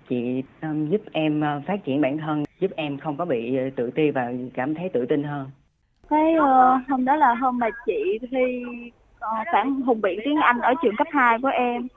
chị 0.09 0.43
um, 0.63 0.89
giúp 0.89 1.01
em 1.13 1.41
uh, 1.41 1.67
phát 1.67 1.85
triển 1.85 2.01
bản 2.01 2.19
thân 2.19 2.45
giúp 2.61 2.71
em 2.77 2.99
không 2.99 3.17
có 3.17 3.25
bị 3.25 3.59
uh, 3.67 3.77
tự 3.77 3.91
ti 3.91 4.11
và 4.11 4.33
cảm 4.55 4.75
thấy 4.75 4.89
tự 4.89 5.07
tin 5.07 5.23
hơn. 5.23 5.51
Cái 6.11 6.35
uh, 6.39 6.89
hôm 6.89 7.05
đó 7.05 7.17
là 7.17 7.35
hôm 7.35 7.59
mà 7.59 7.69
chị 7.87 8.19
thi 8.31 8.63
uh, 9.17 9.47
phản 9.53 9.81
hùng 9.81 10.01
biện 10.01 10.21
tiếng 10.25 10.37
Anh 10.37 10.59
ở 10.59 10.75
trường 10.83 10.97
cấp 10.97 11.07
2 11.11 11.39
của 11.43 11.49
em 11.49 11.89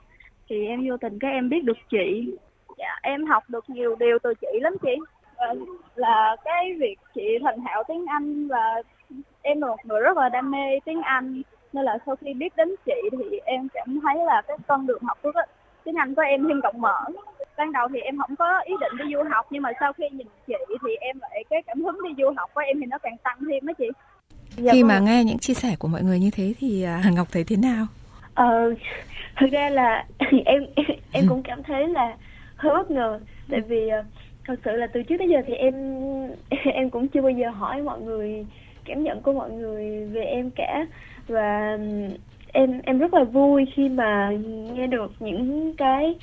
thì 0.48 0.66
em 0.66 0.88
vô 0.88 0.96
tình 0.96 1.18
cái 1.18 1.32
em 1.32 1.48
biết 1.48 1.64
được 1.64 1.78
chị. 1.90 2.36
Dạ, 2.78 2.98
em 3.02 3.26
học 3.26 3.42
được 3.48 3.70
nhiều 3.70 3.96
điều 4.00 4.18
từ 4.22 4.34
chị 4.40 4.60
lắm 4.60 4.72
chị 4.82 4.96
là 5.94 6.36
cái 6.44 6.74
việc 6.80 6.96
chị 7.14 7.38
thành 7.42 7.58
thạo 7.64 7.82
tiếng 7.88 8.06
Anh 8.06 8.48
và 8.48 8.82
em 9.42 9.60
là 9.60 9.66
một 9.66 9.84
người 9.84 10.00
rất 10.00 10.16
là 10.16 10.28
đam 10.28 10.50
mê 10.50 10.80
tiếng 10.84 11.02
Anh 11.02 11.42
nên 11.72 11.84
là 11.84 11.98
sau 12.06 12.16
khi 12.16 12.34
biết 12.34 12.56
đến 12.56 12.68
chị 12.86 13.08
thì 13.12 13.38
em 13.44 13.68
cảm 13.74 14.00
thấy 14.02 14.24
là 14.24 14.42
cái 14.48 14.56
con 14.66 14.86
đường 14.86 15.02
học 15.02 15.18
của 15.22 15.32
tiếng 15.84 15.94
Anh 15.94 16.14
của 16.14 16.22
em 16.22 16.48
thêm 16.48 16.60
rộng 16.60 16.80
mở 16.80 17.04
ban 17.56 17.72
đầu 17.72 17.88
thì 17.92 18.00
em 18.00 18.18
không 18.18 18.36
có 18.36 18.60
ý 18.64 18.74
định 18.80 18.92
đi 18.98 19.14
du 19.14 19.22
học 19.30 19.46
nhưng 19.50 19.62
mà 19.62 19.70
sau 19.80 19.92
khi 19.92 20.04
nhìn 20.12 20.26
chị 20.46 20.54
thì 20.70 20.96
em 21.00 21.18
lại 21.20 21.44
cái 21.50 21.62
cảm 21.66 21.82
hứng 21.82 21.98
đi 22.02 22.10
du 22.18 22.32
học 22.36 22.50
của 22.54 22.60
em 22.60 22.80
thì 22.80 22.86
nó 22.86 22.98
càng 22.98 23.16
tăng 23.22 23.38
thêm 23.50 23.66
đó 23.66 23.72
chị 23.78 23.86
dạ, 24.56 24.72
khi 24.72 24.82
vâng. 24.82 24.88
mà 24.88 24.98
nghe 24.98 25.24
những 25.24 25.38
chia 25.38 25.54
sẻ 25.54 25.76
của 25.78 25.88
mọi 25.88 26.02
người 26.02 26.18
như 26.18 26.30
thế 26.30 26.54
thì 26.58 26.82
à, 26.82 27.02
Ngọc 27.14 27.28
thấy 27.32 27.44
thế 27.44 27.56
nào? 27.56 27.86
Ờ, 28.34 28.74
thực 29.40 29.46
ra 29.52 29.70
là 29.70 30.06
em 30.44 30.66
em 31.12 31.24
cũng 31.28 31.42
cảm 31.42 31.62
thấy 31.62 31.88
là 31.88 32.16
hơi 32.56 32.74
bất 32.74 32.90
ngờ 32.90 33.20
tại 33.50 33.60
vì 33.60 33.88
à, 33.88 34.04
thật 34.46 34.58
sự 34.64 34.76
là 34.76 34.86
từ 34.86 35.02
trước 35.02 35.16
tới 35.18 35.28
giờ 35.28 35.38
thì 35.46 35.54
em 35.54 35.74
em 36.64 36.90
cũng 36.90 37.08
chưa 37.08 37.22
bao 37.22 37.30
giờ 37.30 37.50
hỏi 37.50 37.82
mọi 37.82 38.00
người 38.00 38.46
cảm 38.84 39.02
nhận 39.02 39.22
của 39.22 39.32
mọi 39.32 39.50
người 39.50 40.06
về 40.06 40.22
em 40.24 40.50
cả 40.50 40.86
và 41.28 41.78
em 42.52 42.80
em 42.84 42.98
rất 42.98 43.14
là 43.14 43.24
vui 43.24 43.66
khi 43.74 43.88
mà 43.88 44.30
nghe 44.74 44.86
được 44.86 45.12
những 45.20 45.74
cái 45.76 46.14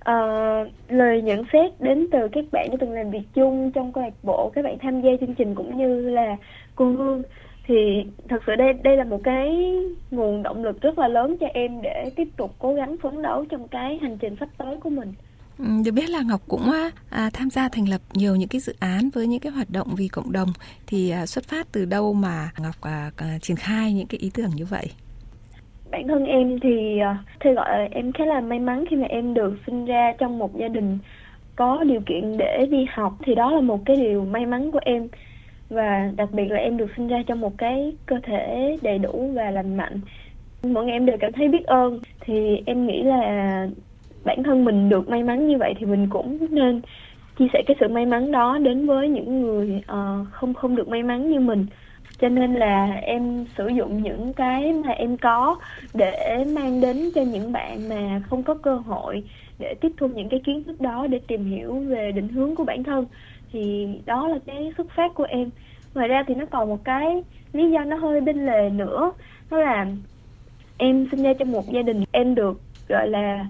uh, 0.00 0.68
lời 0.88 1.22
nhận 1.22 1.44
xét 1.52 1.72
đến 1.80 2.06
từ 2.12 2.28
các 2.32 2.44
bạn 2.52 2.68
đã 2.70 2.76
từng 2.80 2.92
làm 2.92 3.10
việc 3.10 3.22
chung 3.34 3.70
trong 3.70 3.92
câu 3.92 4.04
lạc 4.04 4.14
bộ 4.22 4.50
các 4.54 4.64
bạn 4.64 4.78
tham 4.78 5.00
gia 5.00 5.10
chương 5.20 5.34
trình 5.34 5.54
cũng 5.54 5.76
như 5.76 6.10
là 6.10 6.36
cô 6.74 6.84
Hương 6.84 7.22
thì 7.66 8.04
thật 8.28 8.42
sự 8.46 8.54
đây 8.54 8.72
đây 8.72 8.96
là 8.96 9.04
một 9.04 9.20
cái 9.24 9.72
nguồn 10.10 10.42
động 10.42 10.64
lực 10.64 10.80
rất 10.80 10.98
là 10.98 11.08
lớn 11.08 11.36
cho 11.40 11.46
em 11.54 11.82
để 11.82 12.10
tiếp 12.16 12.28
tục 12.36 12.54
cố 12.58 12.74
gắng 12.74 12.96
phấn 13.02 13.22
đấu 13.22 13.44
trong 13.44 13.68
cái 13.68 13.98
hành 14.02 14.18
trình 14.18 14.36
sắp 14.40 14.48
tới 14.58 14.76
của 14.76 14.90
mình. 14.90 15.12
Ừ, 15.60 15.66
được 15.84 15.92
biết 15.92 16.10
là 16.10 16.22
Ngọc 16.22 16.40
cũng 16.48 16.70
à, 17.10 17.30
tham 17.32 17.50
gia 17.50 17.68
thành 17.68 17.88
lập 17.88 18.00
nhiều 18.14 18.36
những 18.36 18.48
cái 18.48 18.60
dự 18.60 18.74
án 18.80 19.10
với 19.14 19.26
những 19.26 19.40
cái 19.40 19.52
hoạt 19.52 19.70
động 19.70 19.88
vì 19.96 20.08
cộng 20.08 20.32
đồng. 20.32 20.48
Thì 20.86 21.10
à, 21.10 21.26
xuất 21.26 21.44
phát 21.44 21.66
từ 21.72 21.84
đâu 21.84 22.12
mà 22.12 22.50
Ngọc 22.58 22.74
à, 22.82 23.10
à, 23.16 23.38
triển 23.40 23.56
khai 23.56 23.92
những 23.92 24.06
cái 24.06 24.18
ý 24.20 24.30
tưởng 24.34 24.50
như 24.56 24.64
vậy? 24.64 24.86
Bản 25.90 26.08
thân 26.08 26.24
em 26.24 26.60
thì 26.62 26.98
à, 26.98 27.24
thì 27.40 27.50
gọi 27.52 27.78
là 27.78 27.88
em 27.90 28.12
khá 28.12 28.24
là 28.24 28.40
may 28.40 28.58
mắn 28.58 28.84
khi 28.90 28.96
mà 28.96 29.06
em 29.06 29.34
được 29.34 29.58
sinh 29.66 29.84
ra 29.84 30.12
trong 30.18 30.38
một 30.38 30.58
gia 30.58 30.68
đình 30.68 30.98
có 31.56 31.84
điều 31.84 32.00
kiện 32.06 32.36
để 32.36 32.66
đi 32.70 32.86
học. 32.90 33.12
Thì 33.26 33.34
đó 33.34 33.50
là 33.52 33.60
một 33.60 33.80
cái 33.86 33.96
điều 33.96 34.24
may 34.24 34.46
mắn 34.46 34.70
của 34.70 34.80
em. 34.82 35.08
Và 35.68 36.10
đặc 36.16 36.28
biệt 36.32 36.48
là 36.50 36.56
em 36.56 36.76
được 36.76 36.90
sinh 36.96 37.08
ra 37.08 37.22
trong 37.26 37.40
một 37.40 37.58
cái 37.58 37.92
cơ 38.06 38.16
thể 38.22 38.76
đầy 38.82 38.98
đủ 38.98 39.32
và 39.34 39.50
lành 39.50 39.76
mạnh. 39.76 40.00
Mỗi 40.62 40.84
ngày 40.84 40.92
em 40.92 41.06
đều 41.06 41.16
cảm 41.20 41.32
thấy 41.32 41.48
biết 41.48 41.64
ơn. 41.66 42.00
Thì 42.20 42.62
em 42.66 42.86
nghĩ 42.86 43.02
là 43.02 43.66
bản 44.24 44.42
thân 44.42 44.64
mình 44.64 44.88
được 44.88 45.08
may 45.08 45.22
mắn 45.22 45.48
như 45.48 45.58
vậy 45.58 45.74
thì 45.78 45.86
mình 45.86 46.06
cũng 46.10 46.38
nên 46.50 46.80
chia 47.38 47.46
sẻ 47.52 47.62
cái 47.66 47.76
sự 47.80 47.88
may 47.88 48.06
mắn 48.06 48.32
đó 48.32 48.58
đến 48.58 48.86
với 48.86 49.08
những 49.08 49.40
người 49.40 49.82
uh, 49.92 50.26
không 50.32 50.54
không 50.54 50.76
được 50.76 50.88
may 50.88 51.02
mắn 51.02 51.30
như 51.30 51.40
mình. 51.40 51.66
Cho 52.18 52.28
nên 52.28 52.54
là 52.54 52.86
em 53.02 53.44
sử 53.56 53.68
dụng 53.68 54.02
những 54.02 54.32
cái 54.32 54.72
mà 54.72 54.90
em 54.90 55.16
có 55.16 55.56
để 55.94 56.44
mang 56.54 56.80
đến 56.80 57.10
cho 57.14 57.22
những 57.22 57.52
bạn 57.52 57.88
mà 57.88 58.22
không 58.30 58.42
có 58.42 58.54
cơ 58.54 58.76
hội 58.76 59.22
để 59.58 59.74
tiếp 59.80 59.92
thu 59.96 60.08
những 60.08 60.28
cái 60.28 60.40
kiến 60.44 60.64
thức 60.64 60.80
đó 60.80 61.06
để 61.06 61.20
tìm 61.26 61.44
hiểu 61.44 61.74
về 61.74 62.12
định 62.12 62.28
hướng 62.28 62.54
của 62.54 62.64
bản 62.64 62.84
thân. 62.84 63.06
Thì 63.52 63.88
đó 64.06 64.28
là 64.28 64.38
cái 64.46 64.72
xuất 64.76 64.90
phát 64.90 65.14
của 65.14 65.26
em. 65.28 65.50
Ngoài 65.94 66.08
ra 66.08 66.24
thì 66.26 66.34
nó 66.34 66.46
còn 66.46 66.68
một 66.68 66.84
cái 66.84 67.22
lý 67.52 67.70
do 67.70 67.84
nó 67.84 67.96
hơi 67.96 68.20
bên 68.20 68.46
lề 68.46 68.70
nữa 68.70 69.12
đó 69.50 69.58
là 69.58 69.86
em 70.78 71.06
sinh 71.10 71.22
ra 71.22 71.32
trong 71.38 71.52
một 71.52 71.72
gia 71.72 71.82
đình 71.82 72.04
em 72.12 72.34
được 72.34 72.60
gọi 72.88 73.08
là 73.08 73.46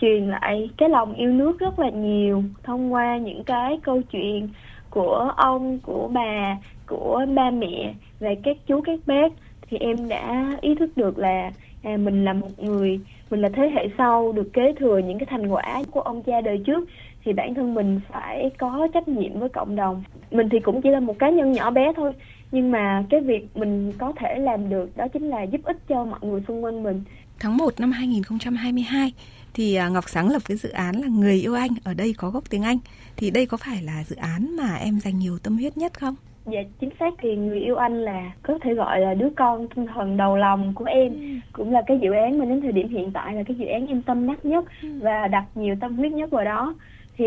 truyền 0.00 0.28
lại 0.28 0.70
cái 0.76 0.88
lòng 0.88 1.14
yêu 1.14 1.30
nước 1.30 1.58
rất 1.58 1.78
là 1.78 1.90
nhiều 1.90 2.44
thông 2.62 2.92
qua 2.92 3.18
những 3.18 3.44
cái 3.44 3.78
câu 3.82 4.02
chuyện 4.02 4.48
của 4.90 5.32
ông 5.36 5.78
của 5.82 6.08
bà 6.12 6.56
của 6.86 7.26
ba 7.34 7.50
mẹ 7.50 7.94
về 8.20 8.34
các 8.42 8.56
chú 8.66 8.80
các 8.80 8.98
bác. 9.06 9.32
Thì 9.70 9.76
em 9.78 10.08
đã 10.08 10.52
ý 10.60 10.74
thức 10.74 10.96
được 10.96 11.18
là 11.18 11.50
à, 11.82 11.96
mình 11.96 12.24
là 12.24 12.32
một 12.32 12.50
người 12.58 13.00
mình 13.30 13.40
là 13.40 13.48
thế 13.48 13.70
hệ 13.74 13.88
sau 13.98 14.32
được 14.32 14.52
kế 14.52 14.72
thừa 14.78 14.98
những 14.98 15.18
cái 15.18 15.26
thành 15.30 15.48
quả 15.48 15.82
của 15.90 16.00
ông 16.00 16.22
cha 16.22 16.40
đời 16.40 16.58
trước 16.66 16.88
thì 17.24 17.32
bản 17.32 17.54
thân 17.54 17.74
mình 17.74 18.00
phải 18.12 18.50
có 18.58 18.88
trách 18.94 19.08
nhiệm 19.08 19.38
với 19.38 19.48
cộng 19.48 19.76
đồng. 19.76 20.04
Mình 20.30 20.48
thì 20.48 20.60
cũng 20.60 20.82
chỉ 20.82 20.90
là 20.90 21.00
một 21.00 21.18
cá 21.18 21.30
nhân 21.30 21.52
nhỏ 21.52 21.70
bé 21.70 21.92
thôi 21.96 22.12
nhưng 22.52 22.70
mà 22.70 23.04
cái 23.10 23.20
việc 23.20 23.56
mình 23.56 23.92
có 23.98 24.12
thể 24.16 24.38
làm 24.38 24.68
được 24.68 24.96
đó 24.96 25.08
chính 25.08 25.28
là 25.28 25.42
giúp 25.42 25.60
ích 25.64 25.76
cho 25.88 26.04
mọi 26.04 26.20
người 26.22 26.40
xung 26.48 26.64
quanh 26.64 26.82
mình. 26.82 27.02
Tháng 27.38 27.56
1 27.56 27.80
năm 27.80 27.92
2022 27.92 29.12
thì 29.54 29.74
à, 29.74 29.88
Ngọc 29.88 30.04
sáng 30.08 30.30
lập 30.30 30.42
cái 30.48 30.56
dự 30.56 30.68
án 30.68 30.96
là 30.96 31.08
Người 31.08 31.34
yêu 31.34 31.54
anh, 31.54 31.70
ở 31.84 31.94
đây 31.94 32.14
có 32.18 32.30
gốc 32.30 32.44
tiếng 32.50 32.62
Anh. 32.62 32.78
Thì 33.16 33.30
đây 33.30 33.46
có 33.46 33.56
phải 33.56 33.82
là 33.82 34.04
dự 34.06 34.16
án 34.16 34.56
mà 34.56 34.74
em 34.74 35.00
dành 35.00 35.18
nhiều 35.18 35.38
tâm 35.42 35.56
huyết 35.56 35.76
nhất 35.76 35.92
không? 35.94 36.14
Dạ 36.46 36.60
chính 36.80 36.90
xác 37.00 37.14
thì 37.18 37.36
Người 37.36 37.60
yêu 37.60 37.76
anh 37.76 38.00
là 38.00 38.32
có 38.42 38.58
thể 38.62 38.74
gọi 38.74 39.00
là 39.00 39.14
đứa 39.14 39.28
con 39.36 39.68
tinh 39.74 39.86
thần 39.94 40.16
đầu 40.16 40.36
lòng 40.36 40.72
của 40.74 40.84
em. 40.84 41.12
Ừ. 41.12 41.20
Cũng 41.52 41.72
là 41.72 41.82
cái 41.86 41.98
dự 42.02 42.12
án 42.12 42.38
mà 42.38 42.44
đến 42.44 42.60
thời 42.60 42.72
điểm 42.72 42.88
hiện 42.88 43.10
tại 43.12 43.34
là 43.34 43.42
cái 43.42 43.56
dự 43.56 43.66
án 43.66 43.86
em 43.86 44.02
tâm 44.02 44.26
đắc 44.26 44.44
nhất 44.44 44.64
ừ. 44.82 44.88
và 45.00 45.28
đặt 45.28 45.44
nhiều 45.54 45.76
tâm 45.80 45.96
huyết 45.96 46.12
nhất 46.12 46.30
vào 46.30 46.44
đó. 46.44 46.74
thì 47.16 47.24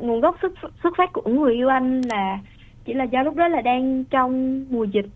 nguồn 0.00 0.20
gốc 0.20 0.36
xuất 0.42 0.52
xuất 0.82 0.94
phát 0.96 1.12
của 1.12 1.30
người 1.30 1.54
yêu 1.54 1.68
anh 1.68 2.00
là 2.00 2.38
chỉ 2.84 2.92
là 2.92 3.04
do 3.04 3.22
lúc 3.22 3.36
đó 3.36 3.48
là 3.48 3.60
đang 3.60 4.04
trong 4.04 4.64
mùa 4.70 4.84
dịch 4.84 5.06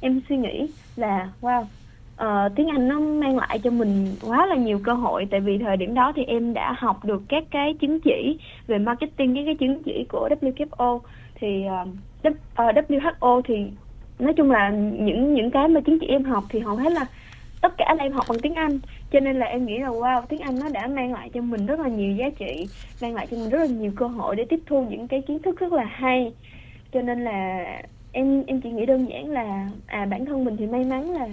em 0.00 0.20
suy 0.28 0.36
nghĩ 0.36 0.66
là 0.96 1.28
wow 1.40 1.64
Ờ, 2.16 2.48
tiếng 2.56 2.68
Anh 2.68 2.88
nó 2.88 3.00
mang 3.00 3.36
lại 3.36 3.58
cho 3.64 3.70
mình 3.70 4.16
quá 4.20 4.46
là 4.46 4.56
nhiều 4.56 4.80
cơ 4.84 4.92
hội. 4.94 5.26
Tại 5.30 5.40
vì 5.40 5.58
thời 5.58 5.76
điểm 5.76 5.94
đó 5.94 6.12
thì 6.16 6.24
em 6.24 6.54
đã 6.54 6.74
học 6.78 7.04
được 7.04 7.22
các 7.28 7.44
cái 7.50 7.74
chứng 7.80 8.00
chỉ 8.00 8.38
về 8.66 8.78
marketing 8.78 9.34
các 9.34 9.42
cái 9.46 9.56
chứng 9.60 9.82
chỉ 9.84 10.06
của 10.08 10.28
WKO 10.40 11.00
thì 11.34 11.64
ờ, 11.64 11.82
uh, 12.28 12.36
ờ, 12.54 12.72
WHO 12.72 13.40
thì 13.44 13.54
nói 14.18 14.34
chung 14.36 14.50
là 14.50 14.70
những 14.70 15.34
những 15.34 15.50
cái 15.50 15.68
mà 15.68 15.80
chứng 15.80 15.98
chỉ 16.00 16.06
em 16.06 16.24
học 16.24 16.44
thì 16.50 16.60
hầu 16.60 16.76
hết 16.76 16.92
là 16.92 17.06
tất 17.60 17.74
cả 17.78 17.94
là 17.98 18.04
em 18.04 18.12
học 18.12 18.28
bằng 18.28 18.40
tiếng 18.42 18.54
Anh. 18.54 18.80
Cho 19.10 19.20
nên 19.20 19.38
là 19.38 19.46
em 19.46 19.66
nghĩ 19.66 19.78
là 19.78 19.88
wow 19.88 20.22
tiếng 20.28 20.40
Anh 20.40 20.58
nó 20.58 20.68
đã 20.68 20.86
mang 20.86 21.12
lại 21.12 21.30
cho 21.34 21.40
mình 21.40 21.66
rất 21.66 21.80
là 21.80 21.88
nhiều 21.88 22.16
giá 22.16 22.30
trị 22.38 22.68
mang 23.00 23.14
lại 23.14 23.26
cho 23.30 23.36
mình 23.36 23.48
rất 23.50 23.58
là 23.58 23.66
nhiều 23.66 23.92
cơ 23.96 24.06
hội 24.06 24.36
để 24.36 24.44
tiếp 24.50 24.60
thu 24.66 24.86
những 24.90 25.08
cái 25.08 25.22
kiến 25.28 25.38
thức 25.42 25.60
rất 25.60 25.72
là 25.72 25.84
hay. 25.84 26.34
Cho 26.92 27.02
nên 27.02 27.24
là 27.24 27.64
em 28.12 28.44
em 28.46 28.60
chỉ 28.60 28.70
nghĩ 28.70 28.86
đơn 28.86 29.06
giản 29.08 29.30
là 29.30 29.70
à 29.86 30.06
bản 30.06 30.26
thân 30.26 30.44
mình 30.44 30.56
thì 30.56 30.66
may 30.66 30.84
mắn 30.84 31.10
là 31.10 31.28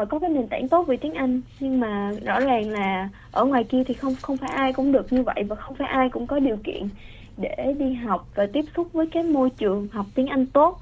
uh, 0.00 0.08
có 0.08 0.18
cái 0.18 0.30
nền 0.30 0.48
tảng 0.48 0.68
tốt 0.68 0.86
về 0.86 0.96
tiếng 0.96 1.14
Anh 1.14 1.40
nhưng 1.60 1.80
mà 1.80 2.12
rõ 2.24 2.40
ràng 2.40 2.70
là 2.70 3.08
ở 3.32 3.44
ngoài 3.44 3.64
kia 3.64 3.84
thì 3.86 3.94
không 3.94 4.14
không 4.22 4.36
phải 4.36 4.50
ai 4.50 4.72
cũng 4.72 4.92
được 4.92 5.12
như 5.12 5.22
vậy 5.22 5.44
và 5.48 5.56
không 5.56 5.74
phải 5.74 5.88
ai 5.88 6.08
cũng 6.08 6.26
có 6.26 6.38
điều 6.38 6.56
kiện 6.56 6.88
để 7.36 7.74
đi 7.78 7.94
học 7.94 8.28
và 8.34 8.46
tiếp 8.52 8.64
xúc 8.76 8.92
với 8.92 9.06
cái 9.06 9.22
môi 9.22 9.50
trường 9.50 9.88
học 9.92 10.06
tiếng 10.14 10.26
Anh 10.26 10.46
tốt. 10.46 10.78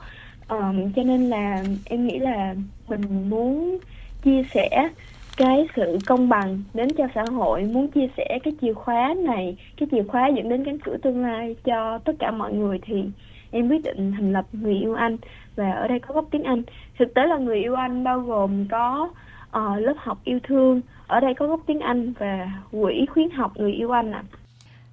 Um, 0.48 0.92
cho 0.92 1.02
nên 1.02 1.30
là 1.30 1.64
em 1.84 2.06
nghĩ 2.06 2.18
là 2.18 2.54
mình 2.88 3.30
muốn 3.30 3.78
chia 4.22 4.42
sẻ 4.54 4.88
cái 5.36 5.66
sự 5.76 5.98
công 6.06 6.28
bằng 6.28 6.62
đến 6.74 6.88
cho 6.98 7.06
xã 7.14 7.24
hội 7.32 7.64
muốn 7.64 7.88
chia 7.88 8.08
sẻ 8.16 8.38
cái 8.42 8.54
chìa 8.60 8.72
khóa 8.72 9.14
này 9.18 9.56
cái 9.76 9.88
chìa 9.92 10.02
khóa 10.02 10.28
dẫn 10.28 10.48
đến 10.48 10.64
cánh 10.64 10.78
cửa 10.78 10.96
tương 11.02 11.22
lai 11.22 11.56
cho 11.64 11.98
tất 11.98 12.12
cả 12.18 12.30
mọi 12.30 12.52
người 12.52 12.78
thì 12.82 13.04
em 13.50 13.68
quyết 13.68 13.84
định 13.84 14.12
thành 14.12 14.32
lập 14.32 14.44
người 14.52 14.74
yêu 14.74 14.94
anh 14.94 15.16
và 15.60 15.70
ở 15.70 15.88
đây 15.88 15.98
có 15.98 16.14
gốc 16.14 16.24
tiếng 16.30 16.44
anh 16.44 16.62
thực 16.98 17.14
tế 17.14 17.22
là 17.26 17.38
người 17.38 17.58
yêu 17.58 17.74
anh 17.74 18.04
bao 18.04 18.20
gồm 18.20 18.68
có 18.70 19.10
uh, 19.56 19.78
lớp 19.78 19.94
học 19.96 20.18
yêu 20.24 20.38
thương 20.48 20.80
ở 21.06 21.20
đây 21.20 21.34
có 21.38 21.46
gốc 21.46 21.60
tiếng 21.66 21.80
anh 21.80 22.12
và 22.18 22.50
quỹ 22.70 23.06
khuyến 23.12 23.30
học 23.30 23.52
người 23.56 23.72
yêu 23.72 23.90
anh 23.90 24.12
ạ 24.12 24.22
à. 24.32 24.36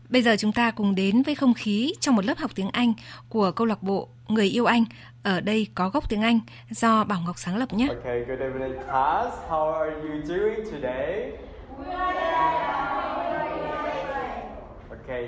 Bây 0.10 0.22
giờ 0.22 0.36
chúng 0.40 0.52
ta 0.52 0.72
cùng 0.72 0.96
đến 0.96 1.22
với 1.22 1.36
không 1.36 1.54
khí 1.54 1.94
trong 2.00 2.16
một 2.16 2.26
lớp 2.26 2.38
học 2.38 2.52
tiếng 2.56 2.70
Anh 2.74 2.94
của 3.30 3.52
câu 3.52 3.68
lạc 3.68 3.84
bộ 3.84 4.08
Người 4.28 4.46
yêu 4.46 4.66
anh. 4.66 4.84
Ở 5.24 5.42
đây 5.42 5.68
có 5.76 5.90
gốc 5.90 6.10
tiếng 6.10 6.22
Anh 6.22 6.40
do 6.70 7.04
Bảo 7.04 7.20
Ngọc 7.26 7.38
sáng 7.38 7.58
lập 7.58 7.74
nhé. 7.74 7.88
Okay, 7.88 8.20
good 8.20 8.40
evening 8.40 8.74
class. 8.74 9.36
How 9.50 9.74
are 9.74 9.96
you 9.96 10.22
doing 10.26 10.72
today? 10.72 11.32
Okay, 14.90 15.28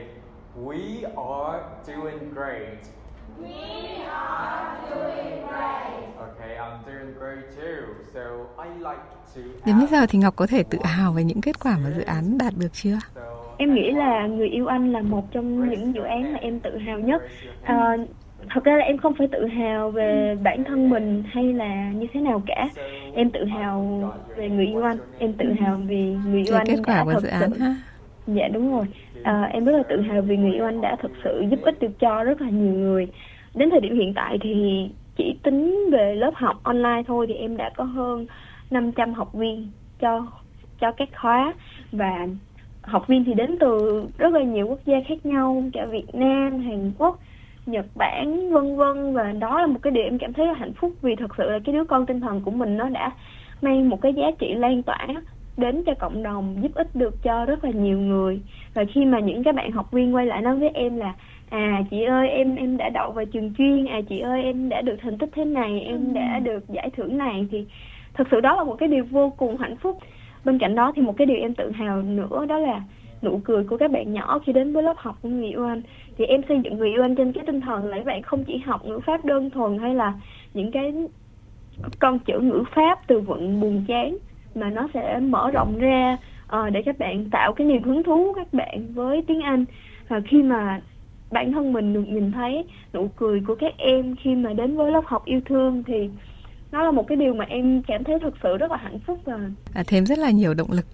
we 0.66 1.04
are 1.16 1.64
doing 1.88 2.34
great. 2.34 2.99
We 3.42 4.04
are 4.06 4.78
doing 4.90 5.48
great. 5.48 6.18
Okay, 6.18 6.58
I'm 6.64 6.78
doing 6.86 7.14
great 7.20 7.46
too. 7.58 7.80
So 8.14 8.22
I 8.64 8.70
like 8.78 9.04
to 9.36 9.42
Đến 9.66 9.78
bây 9.78 9.88
giờ 9.88 10.06
thì 10.10 10.20
Ngọc 10.20 10.36
có 10.36 10.48
thể 10.48 10.64
tự 10.64 10.78
hào 10.84 11.14
về 11.14 11.24
những 11.24 11.42
kết 11.42 11.60
quả 11.60 11.78
mà 11.84 11.90
dự 11.98 12.02
án 12.02 12.38
đạt 12.38 12.54
được 12.58 12.74
chưa? 12.74 12.98
Em 13.58 13.74
nghĩ 13.74 13.92
là 13.92 14.28
người 14.28 14.48
yêu 14.48 14.68
anh 14.68 14.92
là 14.94 15.02
một 15.02 15.32
trong 15.32 15.70
những 15.70 15.94
dự 15.96 16.02
án 16.02 16.34
mà 16.34 16.40
em 16.42 16.60
tự 16.60 16.78
hào 16.78 17.00
nhất. 17.00 17.22
À, 17.64 17.98
thật 18.50 18.64
ra 18.64 18.76
là 18.78 18.86
em 18.86 18.98
không 18.98 19.14
phải 19.18 19.28
tự 19.32 19.46
hào 19.46 19.92
về 19.92 20.38
bản 20.44 20.64
thân 20.64 20.90
mình 20.90 21.24
hay 21.28 21.54
là 21.54 21.92
như 21.92 22.08
thế 22.14 22.22
nào 22.22 22.44
cả 22.48 22.70
em 23.14 23.32
tự 23.32 23.46
hào 23.46 24.12
về 24.36 24.50
người 24.50 24.66
yêu 24.66 24.84
anh 24.84 24.98
em 25.20 25.34
tự 25.34 25.46
hào 25.60 25.82
vì 25.88 26.16
người 26.26 26.44
yêu 26.44 26.54
về 26.54 26.58
anh 26.58 26.68
kết 26.68 26.80
quả 26.86 27.04
của 27.04 27.20
dự 27.22 27.28
án 27.28 27.52
ha 27.52 27.76
dạ 28.34 28.48
đúng 28.48 28.72
rồi. 28.72 28.86
À, 29.24 29.44
em 29.44 29.66
rất 29.66 29.72
là 29.78 29.84
tự 29.90 30.02
hào 30.02 30.22
vì 30.22 30.38
người 30.38 30.54
yêu 30.54 30.66
anh 30.66 30.82
đã 30.82 30.96
thực 31.02 31.12
sự 31.24 31.44
giúp 31.50 31.60
ích 31.62 31.80
được 31.80 32.00
cho 32.00 32.24
rất 32.24 32.42
là 32.42 32.50
nhiều 32.50 32.74
người. 32.74 33.08
Đến 33.56 33.70
thời 33.70 33.80
điểm 33.80 34.00
hiện 34.00 34.14
tại 34.14 34.38
thì 34.42 34.86
chỉ 35.16 35.36
tính 35.44 35.90
về 35.92 36.16
lớp 36.16 36.32
học 36.36 36.64
online 36.64 37.04
thôi 37.08 37.26
thì 37.28 37.34
em 37.34 37.58
đã 37.58 37.70
có 37.76 37.84
hơn 37.84 38.26
500 38.72 39.14
học 39.14 39.34
viên 39.34 39.68
cho 40.00 40.26
cho 40.80 40.92
các 40.92 41.10
khóa. 41.22 41.54
Và 41.92 42.28
học 42.82 43.08
viên 43.08 43.24
thì 43.24 43.34
đến 43.34 43.58
từ 43.60 44.04
rất 44.18 44.34
là 44.34 44.44
nhiều 44.44 44.68
quốc 44.68 44.80
gia 44.86 44.98
khác 45.08 45.26
nhau 45.26 45.64
cả 45.74 45.86
Việt 45.86 46.16
Nam, 46.16 46.60
Hàn 46.60 46.92
Quốc, 46.98 47.20
Nhật 47.66 47.86
Bản 47.96 48.52
vân 48.52 48.76
vân. 48.76 49.14
Và 49.14 49.32
đó 49.32 49.62
là 49.62 49.68
một 49.68 49.80
cái 49.82 49.92
điều 49.92 50.04
em 50.04 50.18
cảm 50.18 50.34
thấy 50.34 50.48
là 50.48 50.54
hạnh 50.54 50.74
phúc 50.74 50.92
vì 51.02 51.16
thật 51.16 51.32
sự 51.38 51.44
là 51.50 51.60
cái 51.66 51.76
đứa 51.76 51.84
con 51.84 52.06
tinh 52.06 52.20
thần 52.20 52.42
của 52.42 52.52
mình 52.52 52.78
nó 52.78 52.90
đã 52.90 53.12
mang 53.62 53.90
một 53.90 54.02
cái 54.02 54.14
giá 54.14 54.32
trị 54.40 54.54
lan 54.54 54.84
tỏa 54.84 55.08
đến 55.60 55.84
cho 55.86 55.94
cộng 55.94 56.24
đồng 56.24 56.58
giúp 56.62 56.72
ích 56.76 56.96
được 56.96 57.24
cho 57.24 57.46
rất 57.46 57.64
là 57.64 57.72
nhiều 57.72 58.00
người. 58.00 58.42
Và 58.74 58.84
khi 58.94 59.06
mà 59.06 59.20
những 59.20 59.44
các 59.44 59.56
bạn 59.56 59.72
học 59.72 59.92
viên 59.92 60.16
quay 60.16 60.26
lại 60.26 60.42
nói 60.42 60.56
với 60.56 60.70
em 60.70 60.98
là 60.98 61.14
à 61.50 61.84
chị 61.92 62.04
ơi 62.04 62.30
em 62.30 62.56
em 62.56 62.78
đã 62.78 62.90
đậu 62.90 63.12
vào 63.12 63.26
trường 63.26 63.54
chuyên 63.58 63.86
à 63.86 64.02
chị 64.10 64.20
ơi 64.20 64.44
em 64.44 64.70
đã 64.70 64.82
được 64.82 64.96
thành 65.02 65.18
tích 65.18 65.30
thế 65.36 65.46
này 65.46 65.82
em 65.82 66.14
đã 66.14 66.40
được 66.40 66.70
giải 66.70 66.90
thưởng 66.98 67.18
này. 67.18 67.48
Thì 67.52 67.66
thật 68.14 68.28
sự 68.32 68.40
đó 68.40 68.56
là 68.56 68.64
một 68.64 68.76
cái 68.80 68.90
điều 68.90 69.06
vô 69.12 69.34
cùng 69.38 69.58
hạnh 69.58 69.76
phúc. 69.76 69.98
Bên 70.46 70.60
cạnh 70.60 70.76
đó 70.76 70.92
thì 70.96 71.02
một 71.02 71.18
cái 71.18 71.26
điều 71.26 71.38
em 71.38 71.54
tự 71.54 71.72
hào 71.72 72.02
nữa 72.02 72.46
đó 72.46 72.58
là 72.58 72.82
nụ 73.22 73.42
cười 73.44 73.64
của 73.64 73.78
các 73.78 73.92
bạn 73.92 74.14
nhỏ 74.14 74.40
khi 74.46 74.54
đến 74.54 74.74
với 74.74 74.84
lớp 74.84 74.98
học 74.98 75.16
của 75.22 75.30
người 75.30 75.48
yêu 75.48 75.66
anh 75.66 75.82
thì 76.18 76.26
em 76.26 76.42
xây 76.48 76.60
dựng 76.64 76.78
người 76.78 76.90
yêu 76.90 77.02
anh 77.04 77.16
trên 77.16 77.34
cái 77.34 77.44
tinh 77.48 77.62
thần 77.62 77.86
là 77.86 77.98
các 77.98 78.06
bạn 78.06 78.22
không 78.22 78.44
chỉ 78.44 78.58
học 78.58 78.86
ngữ 78.86 79.00
pháp 79.00 79.26
đơn 79.26 79.50
thuần 79.50 79.78
hay 79.78 79.96
là 79.96 80.14
những 80.54 80.72
cái 80.72 80.94
con 82.00 82.20
chữ 82.20 82.40
ngữ 82.40 82.64
pháp 82.76 83.08
từ 83.08 83.20
vựng 83.20 83.62
buồn 83.62 83.86
chán 83.88 84.18
mà 84.56 84.70
nó 84.70 84.88
sẽ 84.94 85.20
mở 85.20 85.52
rộng 85.52 85.78
ra 85.78 86.18
uh, 86.46 86.72
để 86.72 86.82
các 86.86 87.00
bạn 87.00 87.30
tạo 87.30 87.54
cái 87.54 87.68
niềm 87.68 87.84
hứng 87.84 88.04
thú 88.04 88.34
các 88.36 88.54
bạn 88.54 88.94
với 88.94 89.24
tiếng 89.28 89.42
Anh. 89.42 89.66
Và 90.08 90.22
khi 90.30 90.44
mà 90.44 90.82
bản 91.32 91.52
thân 91.54 91.74
mình 91.74 91.94
được 91.94 92.06
nhìn 92.08 92.32
thấy 92.32 92.66
nụ 92.94 93.10
cười 93.16 93.42
của 93.48 93.56
các 93.56 93.74
em 93.78 94.16
khi 94.24 94.36
mà 94.36 94.54
đến 94.54 94.78
với 94.78 94.92
lớp 94.92 95.04
học 95.06 95.26
yêu 95.26 95.42
thương 95.46 95.84
thì 95.88 96.10
nó 96.72 96.84
là 96.84 96.92
một 96.92 97.06
cái 97.08 97.18
điều 97.18 97.34
mà 97.34 97.46
em 97.46 97.84
cảm 97.88 98.04
thấy 98.04 98.20
thực 98.22 98.34
sự 98.44 98.58
rất 98.58 98.72
là 98.72 98.78
hạnh 98.78 99.00
phúc 99.08 99.20
và 99.26 99.40
à, 99.74 99.84
thêm 99.88 100.06
rất 100.06 100.18
là 100.18 100.30
nhiều 100.30 100.54
động 100.54 100.72
lực. 100.72 100.86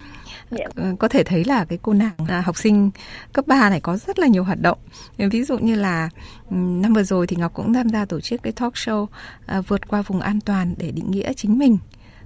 Dạ. 0.51 0.65
Ờ, 0.75 0.95
có 0.99 1.07
thể 1.07 1.23
thấy 1.23 1.43
là 1.43 1.65
cái 1.65 1.79
cô 1.81 1.93
nàng 1.93 2.15
à, 2.27 2.41
học 2.45 2.57
sinh 2.57 2.91
cấp 3.33 3.47
3 3.47 3.69
này 3.69 3.79
có 3.79 3.97
rất 3.97 4.19
là 4.19 4.27
nhiều 4.27 4.43
hoạt 4.43 4.61
động. 4.61 4.77
Ví 5.17 5.43
dụ 5.43 5.57
như 5.57 5.75
là 5.75 6.09
năm 6.49 6.93
vừa 6.93 7.03
rồi 7.03 7.27
thì 7.27 7.35
Ngọc 7.35 7.53
cũng 7.53 7.73
tham 7.73 7.89
gia 7.89 8.05
tổ 8.05 8.19
chức 8.19 8.43
cái 8.43 8.53
talk 8.53 8.73
show 8.73 9.05
à, 9.45 9.61
vượt 9.61 9.87
qua 9.87 10.01
vùng 10.01 10.19
an 10.19 10.39
toàn 10.45 10.75
để 10.77 10.91
định 10.91 11.11
nghĩa 11.11 11.33
chính 11.33 11.59
mình 11.59 11.77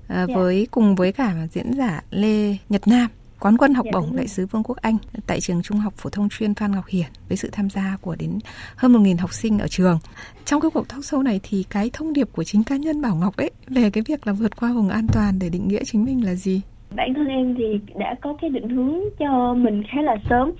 à, 0.10 0.26
Dạ. 0.28 0.36
với 0.36 0.68
cùng 0.72 0.96
với 0.96 1.12
cả 1.12 1.36
diễn 1.52 1.74
giả 1.74 2.02
Lê 2.12 2.58
Nhật 2.70 2.88
Nam 2.88 3.08
quán 3.40 3.58
quân 3.58 3.74
học 3.74 3.86
Dạ, 3.86 3.92
bổng 3.94 4.16
đại 4.16 4.28
sứ 4.28 4.46
Vương 4.46 4.64
quốc 4.64 4.78
Anh 4.82 4.98
tại 5.28 5.42
trường 5.42 5.62
Trung 5.62 5.78
học 5.78 5.94
phổ 5.98 6.10
thông 6.10 6.30
chuyên 6.30 6.54
Phan 6.54 6.72
Ngọc 6.72 6.88
Hiển 6.88 7.08
với 7.30 7.38
sự 7.38 7.50
tham 7.52 7.70
gia 7.70 7.98
của 8.02 8.16
đến 8.20 8.40
hơn 8.76 8.94
1.000 8.94 9.18
học 9.18 9.34
sinh 9.34 9.60
ở 9.60 9.68
trường. 9.68 10.00
Trong 10.46 10.62
cái 10.62 10.72
cuộc 10.74 10.88
talk 10.90 11.00
show 11.00 11.22
này 11.24 11.40
thì 11.44 11.66
cái 11.70 11.90
thông 11.94 12.14
điệp 12.14 12.28
của 12.32 12.44
chính 12.44 12.64
cá 12.64 12.78
nhân 12.78 13.02
Bảo 13.02 13.16
Ngọc 13.16 13.38
đấy 13.38 13.52
về 13.68 13.90
cái 13.90 14.04
việc 14.08 14.28
là 14.28 14.34
vượt 14.34 14.60
qua 14.60 14.74
vùng 14.74 14.90
an 14.90 15.08
toàn 15.14 15.40
để 15.40 15.50
định 15.50 15.68
nghĩa 15.68 15.84
chính 15.86 16.06
mình 16.06 16.26
là 16.26 16.36
gì? 16.36 16.62
bản 16.96 17.14
thân 17.14 17.28
em 17.28 17.56
thì 17.56 17.80
đã 17.96 18.16
có 18.22 18.36
cái 18.42 18.50
định 18.50 18.70
hướng 18.70 19.00
cho 19.20 19.54
mình 19.54 19.84
khá 19.92 20.02
là 20.02 20.16
sớm 20.30 20.52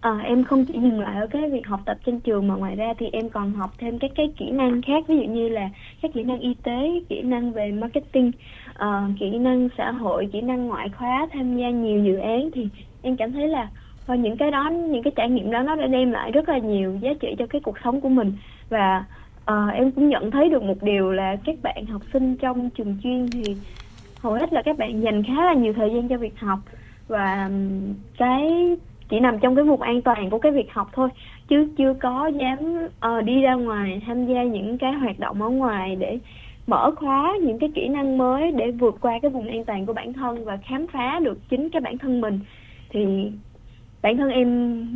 à, 0.00 0.18
em 0.24 0.44
không 0.44 0.64
chỉ 0.64 0.74
dừng 0.74 1.00
lại 1.00 1.20
ở 1.20 1.26
cái 1.26 1.50
việc 1.50 1.66
học 1.66 1.80
tập 1.86 1.98
trên 2.06 2.20
trường 2.20 2.48
mà 2.48 2.54
ngoài 2.54 2.76
ra 2.76 2.94
thì 2.98 3.06
em 3.12 3.30
còn 3.30 3.52
học 3.52 3.70
thêm 3.78 3.98
các 3.98 4.10
cái 4.16 4.32
kỹ 4.38 4.50
năng 4.50 4.82
khác 4.82 5.04
ví 5.08 5.16
dụ 5.16 5.32
như 5.32 5.48
là 5.48 5.68
các 6.02 6.10
kỹ 6.14 6.22
năng 6.22 6.40
y 6.40 6.54
tế 6.62 7.02
kỹ 7.08 7.22
năng 7.22 7.52
về 7.52 7.72
marketing 7.72 8.32
uh, 8.84 9.18
kỹ 9.20 9.38
năng 9.38 9.68
xã 9.78 9.90
hội 9.90 10.28
kỹ 10.32 10.40
năng 10.40 10.66
ngoại 10.66 10.88
khóa 10.88 11.26
tham 11.32 11.56
gia 11.56 11.70
nhiều 11.70 12.04
dự 12.04 12.16
án 12.16 12.50
thì 12.54 12.68
em 13.02 13.16
cảm 13.16 13.32
thấy 13.32 13.48
là 13.48 13.68
và 14.06 14.16
những 14.16 14.36
cái 14.36 14.50
đó 14.50 14.70
những 14.70 15.02
cái 15.02 15.12
trải 15.16 15.30
nghiệm 15.30 15.50
đó 15.50 15.62
nó 15.62 15.76
đã 15.76 15.86
đem 15.86 16.10
lại 16.10 16.32
rất 16.32 16.48
là 16.48 16.58
nhiều 16.58 16.98
giá 17.00 17.10
trị 17.20 17.34
cho 17.38 17.46
cái 17.46 17.60
cuộc 17.60 17.76
sống 17.84 18.00
của 18.00 18.08
mình. 18.08 18.32
Và 18.68 19.04
uh, 19.50 19.74
em 19.74 19.90
cũng 19.90 20.08
nhận 20.08 20.30
thấy 20.30 20.48
được 20.48 20.62
một 20.62 20.82
điều 20.82 21.12
là 21.12 21.36
các 21.44 21.54
bạn 21.62 21.86
học 21.86 22.02
sinh 22.12 22.36
trong 22.36 22.70
trường 22.70 22.96
chuyên 23.02 23.30
thì 23.30 23.56
hầu 24.20 24.32
hết 24.32 24.52
là 24.52 24.62
các 24.62 24.78
bạn 24.78 25.02
dành 25.02 25.22
khá 25.22 25.44
là 25.44 25.54
nhiều 25.54 25.72
thời 25.72 25.90
gian 25.94 26.08
cho 26.08 26.16
việc 26.16 26.38
học 26.38 26.58
và 27.08 27.50
cái 28.18 28.76
chỉ 29.08 29.20
nằm 29.20 29.38
trong 29.38 29.56
cái 29.56 29.64
vùng 29.64 29.80
an 29.82 30.02
toàn 30.02 30.30
của 30.30 30.38
cái 30.38 30.52
việc 30.52 30.72
học 30.72 30.88
thôi 30.92 31.08
chứ 31.48 31.68
chưa 31.78 31.94
có 31.94 32.26
dám 32.26 32.58
uh, 32.86 33.24
đi 33.24 33.40
ra 33.40 33.54
ngoài 33.54 34.02
tham 34.06 34.26
gia 34.26 34.42
những 34.42 34.78
cái 34.78 34.92
hoạt 34.92 35.18
động 35.18 35.42
ở 35.42 35.48
ngoài 35.48 35.96
để 35.96 36.18
mở 36.70 36.90
khóa 36.96 37.32
những 37.42 37.58
cái 37.58 37.70
kỹ 37.74 37.88
năng 37.88 38.18
mới 38.18 38.50
để 38.50 38.70
vượt 38.70 38.96
qua 39.00 39.18
cái 39.22 39.30
vùng 39.30 39.48
an 39.48 39.64
toàn 39.64 39.86
của 39.86 39.92
bản 39.92 40.12
thân 40.12 40.44
và 40.44 40.56
khám 40.56 40.86
phá 40.86 41.20
được 41.22 41.38
chính 41.48 41.70
cái 41.70 41.80
bản 41.80 41.98
thân 41.98 42.20
mình. 42.20 42.40
Thì 42.90 43.30
bản 44.02 44.16
thân 44.16 44.30
em 44.30 44.48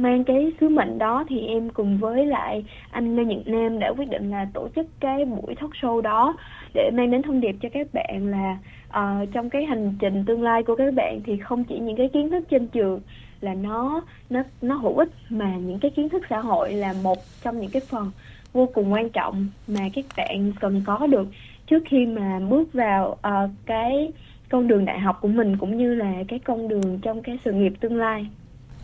mang 0.03 0.25
cái 0.25 0.53
sứ 0.61 0.69
mệnh 0.69 0.99
đó 0.99 1.25
thì 1.29 1.47
em 1.47 1.71
cùng 1.71 1.99
với 1.99 2.27
lại 2.27 2.65
anh 2.91 3.17
Lê 3.17 3.25
Nhật 3.25 3.47
Nam 3.47 3.79
đã 3.79 3.93
quyết 3.97 4.11
định 4.11 4.31
là 4.31 4.47
tổ 4.55 4.69
chức 4.77 4.87
cái 5.01 5.25
buổi 5.25 5.55
talk 5.55 5.71
show 5.71 6.01
đó 6.01 6.37
để 6.75 6.91
mang 6.93 7.11
đến 7.11 7.23
thông 7.23 7.41
điệp 7.41 7.57
cho 7.63 7.69
các 7.73 7.87
bạn 7.93 8.27
là 8.27 8.59
uh, 8.89 9.29
trong 9.33 9.51
cái 9.51 9.65
hành 9.65 9.95
trình 9.99 10.25
tương 10.27 10.43
lai 10.43 10.63
của 10.63 10.77
các 10.77 10.95
bạn 10.95 11.21
thì 11.25 11.37
không 11.37 11.65
chỉ 11.65 11.79
những 11.79 11.97
cái 11.97 12.09
kiến 12.09 12.31
thức 12.31 12.45
trên 12.51 12.69
trường 12.69 13.01
là 13.41 13.55
nó 13.55 14.01
nó 14.31 14.43
nó 14.63 14.75
hữu 14.75 14.97
ích 14.97 15.11
mà 15.29 15.57
những 15.57 15.79
cái 15.79 15.91
kiến 15.91 16.09
thức 16.09 16.23
xã 16.31 16.41
hội 16.41 16.73
là 16.73 16.95
một 17.03 17.19
trong 17.43 17.61
những 17.61 17.71
cái 17.71 17.83
phần 17.89 18.11
vô 18.53 18.69
cùng 18.75 18.93
quan 18.93 19.11
trọng 19.11 19.47
mà 19.67 19.81
các 19.95 20.05
bạn 20.17 20.53
cần 20.61 20.83
có 20.87 21.07
được 21.07 21.29
trước 21.67 21.83
khi 21.91 22.07
mà 22.07 22.41
bước 22.51 22.73
vào 22.73 23.11
uh, 23.11 23.51
cái 23.67 24.13
con 24.51 24.69
đường 24.69 24.85
đại 24.85 25.01
học 25.01 25.19
của 25.23 25.29
mình 25.29 25.57
cũng 25.61 25.79
như 25.79 25.95
là 25.95 26.13
cái 26.29 26.39
con 26.45 26.69
đường 26.69 26.99
trong 27.03 27.23
cái 27.23 27.39
sự 27.45 27.53
nghiệp 27.53 27.73
tương 27.81 27.97
lai. 27.97 28.27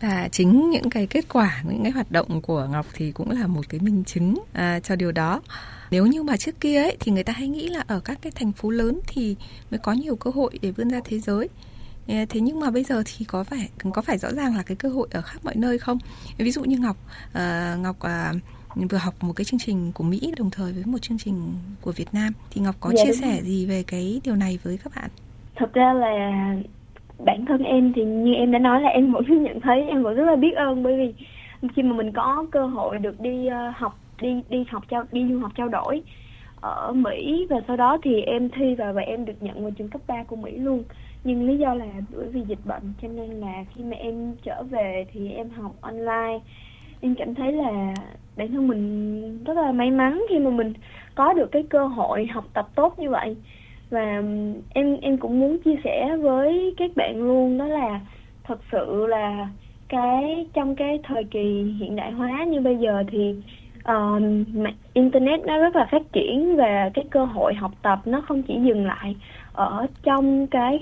Và 0.01 0.29
chính 0.31 0.69
những 0.69 0.89
cái 0.89 1.07
kết 1.07 1.25
quả 1.33 1.61
những 1.69 1.83
cái 1.83 1.91
hoạt 1.91 2.11
động 2.11 2.41
của 2.41 2.67
Ngọc 2.71 2.85
thì 2.93 3.11
cũng 3.11 3.31
là 3.31 3.47
một 3.47 3.61
cái 3.69 3.79
minh 3.79 4.03
chứng 4.03 4.35
à, 4.53 4.79
cho 4.79 4.95
điều 4.95 5.11
đó. 5.11 5.41
Nếu 5.91 6.05
như 6.05 6.23
mà 6.23 6.37
trước 6.37 6.59
kia 6.59 6.81
ấy 6.83 6.97
thì 6.99 7.11
người 7.11 7.23
ta 7.23 7.33
hay 7.33 7.47
nghĩ 7.47 7.67
là 7.67 7.83
ở 7.87 7.99
các 7.99 8.19
cái 8.21 8.31
thành 8.35 8.51
phố 8.51 8.69
lớn 8.69 8.99
thì 9.07 9.35
mới 9.71 9.77
có 9.77 9.93
nhiều 9.93 10.15
cơ 10.15 10.31
hội 10.31 10.59
để 10.61 10.71
vươn 10.71 10.89
ra 10.89 10.99
thế 11.05 11.19
giới. 11.19 11.49
Ờ, 12.07 12.15
thế 12.29 12.41
nhưng 12.41 12.59
mà 12.59 12.71
bây 12.71 12.83
giờ 12.83 13.03
thì 13.05 13.25
có 13.25 13.43
phải 13.43 13.69
có 13.93 14.01
phải 14.01 14.17
rõ 14.17 14.29
ràng 14.31 14.55
là 14.55 14.63
cái 14.63 14.75
cơ 14.75 14.89
hội 14.89 15.07
ở 15.11 15.21
khắp 15.21 15.39
mọi 15.43 15.55
nơi 15.55 15.79
không? 15.79 15.97
Ví 16.37 16.51
dụ 16.51 16.63
như 16.63 16.77
ngọc 16.77 16.97
uh, 17.31 17.79
ngọc 17.79 17.95
uh, 17.95 18.37
vừa 18.75 18.97
học 18.97 19.13
một 19.21 19.33
cái 19.35 19.45
chương 19.45 19.59
trình 19.59 19.91
của 19.95 20.03
mỹ 20.03 20.33
đồng 20.37 20.49
thời 20.49 20.73
với 20.73 20.83
một 20.85 20.97
chương 21.01 21.17
trình 21.17 21.53
của 21.81 21.91
việt 21.91 22.13
nam. 22.13 22.33
Thì 22.51 22.61
ngọc 22.61 22.75
có 22.79 22.91
dạ, 22.95 23.03
chia 23.05 23.11
sẻ 23.11 23.41
gì 23.41 23.65
về 23.65 23.83
cái 23.87 24.21
điều 24.23 24.35
này 24.35 24.59
với 24.63 24.79
các 24.83 24.91
bạn? 24.95 25.09
Thật 25.55 25.73
ra 25.73 25.93
là 25.93 26.55
bản 27.25 27.45
thân 27.45 27.63
em 27.63 27.93
thì 27.95 28.03
như 28.03 28.33
em 28.33 28.51
đã 28.51 28.59
nói 28.59 28.81
là 28.81 28.89
em 28.89 29.11
vẫn 29.11 29.23
nhận 29.43 29.61
thấy 29.61 29.83
em 29.83 30.03
vẫn 30.03 30.15
rất 30.15 30.23
là 30.23 30.35
biết 30.35 30.55
ơn. 30.55 30.83
Bởi 30.83 30.97
vì 30.97 31.25
khi 31.75 31.83
mà 31.83 31.95
mình 31.95 32.11
có 32.11 32.45
cơ 32.51 32.65
hội 32.65 32.97
được 32.97 33.21
đi 33.21 33.47
uh, 33.47 33.75
học 33.75 33.99
đi 34.21 34.41
đi 34.49 34.65
học 34.69 34.83
trao 34.89 35.03
đi 35.11 35.25
du 35.29 35.39
học 35.39 35.51
trao 35.55 35.69
đổi 35.69 36.03
ở 36.61 36.93
Mỹ 36.93 37.47
và 37.49 37.57
sau 37.67 37.77
đó 37.77 37.97
thì 38.03 38.21
em 38.21 38.49
thi 38.49 38.75
vào 38.75 38.93
và 38.93 39.01
em 39.01 39.25
được 39.25 39.43
nhận 39.43 39.63
vào 39.63 39.71
trường 39.71 39.89
cấp 39.89 40.01
3 40.07 40.23
của 40.23 40.35
Mỹ 40.35 40.57
luôn. 40.57 40.83
Nhưng 41.23 41.47
lý 41.47 41.57
do 41.57 41.73
là 41.73 41.85
bởi 42.09 42.27
vì 42.27 42.41
dịch 42.47 42.65
bệnh 42.65 42.93
cho 43.01 43.07
nên 43.07 43.29
là 43.29 43.65
khi 43.75 43.83
mà 43.83 43.97
em 43.97 44.35
trở 44.43 44.63
về 44.63 45.05
thì 45.13 45.31
em 45.31 45.49
học 45.49 45.75
online. 45.81 46.39
Em 47.01 47.15
cảm 47.15 47.35
thấy 47.35 47.51
là 47.51 47.93
bản 48.37 48.51
thân 48.51 48.67
mình 48.67 49.43
rất 49.43 49.57
là 49.57 49.71
may 49.71 49.91
mắn 49.91 50.25
khi 50.29 50.39
mà 50.39 50.49
mình 50.49 50.73
có 51.15 51.33
được 51.33 51.51
cái 51.51 51.63
cơ 51.69 51.87
hội 51.87 52.25
học 52.25 52.45
tập 52.53 52.67
tốt 52.75 52.99
như 52.99 53.09
vậy. 53.09 53.35
Và 53.89 54.21
em 54.73 54.97
em 55.01 55.17
cũng 55.17 55.39
muốn 55.39 55.57
chia 55.57 55.75
sẻ 55.83 56.17
với 56.17 56.73
các 56.77 56.91
bạn 56.95 57.23
luôn 57.23 57.57
đó 57.57 57.65
là 57.65 57.99
thật 58.43 58.59
sự 58.71 59.05
là 59.07 59.47
cái 59.89 60.45
trong 60.53 60.75
cái 60.75 60.99
thời 61.03 61.23
kỳ 61.23 61.75
hiện 61.79 61.95
đại 61.95 62.11
hóa 62.11 62.43
như 62.43 62.61
bây 62.61 62.77
giờ 62.77 63.03
thì 63.07 63.35
uh, 63.91 64.21
internet 64.93 65.45
nó 65.45 65.57
rất 65.57 65.75
là 65.75 65.87
phát 65.91 66.01
triển 66.13 66.55
và 66.55 66.89
cái 66.93 67.05
cơ 67.09 67.25
hội 67.25 67.53
học 67.53 67.71
tập 67.81 67.99
nó 68.05 68.21
không 68.21 68.43
chỉ 68.43 68.53
dừng 68.63 68.85
lại 68.85 69.15
ở 69.53 69.87
trong 70.03 70.47
cái 70.47 70.79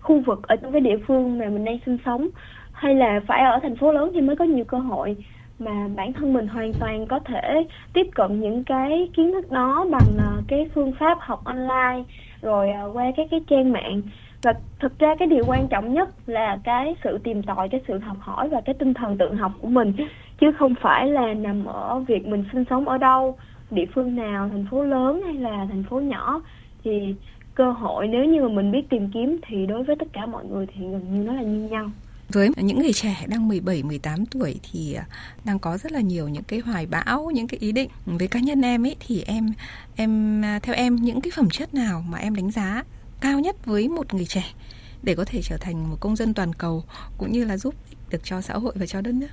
khu 0.00 0.20
vực 0.20 0.48
ở 0.48 0.56
trong 0.56 0.72
cái 0.72 0.80
địa 0.80 0.96
phương 1.06 1.38
mà 1.38 1.48
mình 1.48 1.64
đang 1.64 1.78
sinh 1.86 1.98
sống 2.04 2.28
hay 2.72 2.94
là 2.94 3.20
phải 3.26 3.44
ở 3.44 3.58
thành 3.62 3.76
phố 3.76 3.92
lớn 3.92 4.10
thì 4.14 4.20
mới 4.20 4.36
có 4.36 4.44
nhiều 4.44 4.64
cơ 4.64 4.78
hội 4.78 5.16
mà 5.58 5.88
bản 5.96 6.12
thân 6.12 6.32
mình 6.32 6.46
hoàn 6.46 6.72
toàn 6.72 7.06
có 7.06 7.18
thể 7.18 7.66
tiếp 7.92 8.06
cận 8.14 8.40
những 8.40 8.64
cái 8.64 9.10
kiến 9.16 9.32
thức 9.32 9.50
đó 9.50 9.86
bằng 9.90 10.18
ờ, 10.18 10.42
cái 10.48 10.70
phương 10.74 10.92
pháp 10.98 11.18
học 11.20 11.40
online, 11.44 12.02
rồi 12.42 12.70
ờ, 12.70 12.90
qua 12.92 13.04
các 13.16 13.26
cái 13.30 13.40
trang 13.46 13.72
mạng. 13.72 14.02
Và 14.42 14.54
thực 14.80 14.98
ra 14.98 15.14
cái 15.18 15.28
điều 15.28 15.44
quan 15.46 15.68
trọng 15.68 15.94
nhất 15.94 16.08
là 16.26 16.58
cái 16.64 16.94
sự 17.04 17.18
tìm 17.18 17.42
tòi, 17.42 17.68
cái 17.68 17.80
sự 17.88 17.98
học 17.98 18.16
hỏi 18.20 18.48
và 18.48 18.60
cái 18.60 18.74
tinh 18.78 18.94
thần 18.94 19.18
tự 19.18 19.34
học 19.34 19.52
của 19.60 19.68
mình, 19.68 19.92
chứ 20.40 20.52
không 20.58 20.74
phải 20.80 21.06
là 21.06 21.34
nằm 21.34 21.64
ở 21.64 21.98
việc 21.98 22.26
mình 22.26 22.44
sinh 22.52 22.64
sống 22.70 22.88
ở 22.88 22.98
đâu, 22.98 23.38
địa 23.70 23.86
phương 23.94 24.16
nào, 24.16 24.48
thành 24.48 24.66
phố 24.70 24.84
lớn 24.84 25.22
hay 25.24 25.34
là 25.34 25.66
thành 25.70 25.84
phố 25.90 26.00
nhỏ. 26.00 26.42
Thì 26.84 27.14
cơ 27.54 27.70
hội 27.70 28.08
nếu 28.08 28.24
như 28.24 28.42
mà 28.42 28.48
mình 28.48 28.72
biết 28.72 28.90
tìm 28.90 29.10
kiếm 29.14 29.38
thì 29.46 29.66
đối 29.66 29.82
với 29.82 29.96
tất 29.96 30.08
cả 30.12 30.26
mọi 30.26 30.44
người 30.44 30.66
thì 30.66 30.80
gần 30.80 31.02
như 31.10 31.24
nó 31.24 31.32
là 31.32 31.42
như 31.42 31.68
nhau 31.68 31.90
với 32.32 32.50
những 32.56 32.78
người 32.78 32.92
trẻ 32.92 33.24
đang 33.26 33.48
17, 33.48 33.82
18 33.82 34.26
tuổi 34.26 34.60
thì 34.72 34.94
à, 34.94 35.04
đang 35.44 35.58
có 35.58 35.78
rất 35.78 35.92
là 35.92 36.00
nhiều 36.00 36.28
những 36.28 36.42
cái 36.42 36.60
hoài 36.60 36.86
bão, 36.86 37.30
những 37.34 37.48
cái 37.48 37.58
ý 37.60 37.72
định. 37.72 37.90
Với 38.06 38.28
cá 38.28 38.40
nhân 38.40 38.62
em 38.62 38.86
ấy 38.86 38.96
thì 39.00 39.22
em 39.26 39.52
em 39.96 40.42
à, 40.44 40.58
theo 40.62 40.74
em 40.74 40.96
những 40.96 41.20
cái 41.20 41.30
phẩm 41.36 41.50
chất 41.50 41.74
nào 41.74 42.04
mà 42.08 42.18
em 42.18 42.34
đánh 42.34 42.50
giá 42.50 42.84
cao 43.20 43.40
nhất 43.40 43.66
với 43.66 43.88
một 43.88 44.14
người 44.14 44.26
trẻ 44.26 44.44
để 45.02 45.14
có 45.14 45.24
thể 45.24 45.40
trở 45.42 45.56
thành 45.56 45.90
một 45.90 45.96
công 46.00 46.16
dân 46.16 46.34
toàn 46.34 46.52
cầu 46.54 46.84
cũng 47.18 47.32
như 47.32 47.44
là 47.44 47.56
giúp 47.56 47.74
được 48.10 48.24
cho 48.24 48.40
xã 48.40 48.54
hội 48.54 48.72
và 48.76 48.86
cho 48.86 49.00
đất 49.00 49.14
nước? 49.14 49.28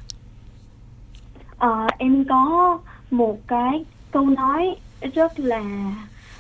À, 1.58 1.88
em 1.98 2.26
có 2.30 2.80
một 3.12 3.38
cái 3.48 3.86
câu 4.12 4.26
nói 4.26 4.76
rất 5.14 5.40
là 5.40 5.62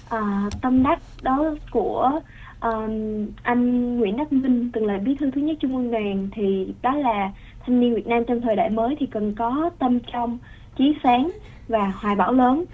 à, 0.09 0.49
tâm 0.61 0.83
đắc 0.83 0.99
đó 1.21 1.55
của 1.71 2.19
um, 2.61 3.25
anh 3.43 3.95
Nguyễn 3.99 4.17
Đắc 4.17 4.33
Minh 4.33 4.69
từng 4.73 4.85
là 4.85 4.97
bí 4.97 5.15
thư 5.15 5.31
thứ 5.31 5.41
nhất 5.41 5.57
Trung 5.59 5.75
ương 5.75 5.91
Đoàn 5.91 6.29
thì 6.31 6.73
đó 6.81 6.95
là 6.95 7.31
thanh 7.65 7.79
niên 7.79 7.95
Việt 7.95 8.07
Nam 8.07 8.23
trong 8.27 8.41
thời 8.41 8.55
đại 8.55 8.69
mới 8.69 8.95
thì 8.99 9.05
cần 9.05 9.35
có 9.35 9.69
tâm 9.79 9.99
trong 10.13 10.37
chí 10.77 10.93
sáng 11.03 11.31
và 11.67 11.93
hoài 11.95 12.15
bão 12.15 12.33
lớn. 12.33 12.65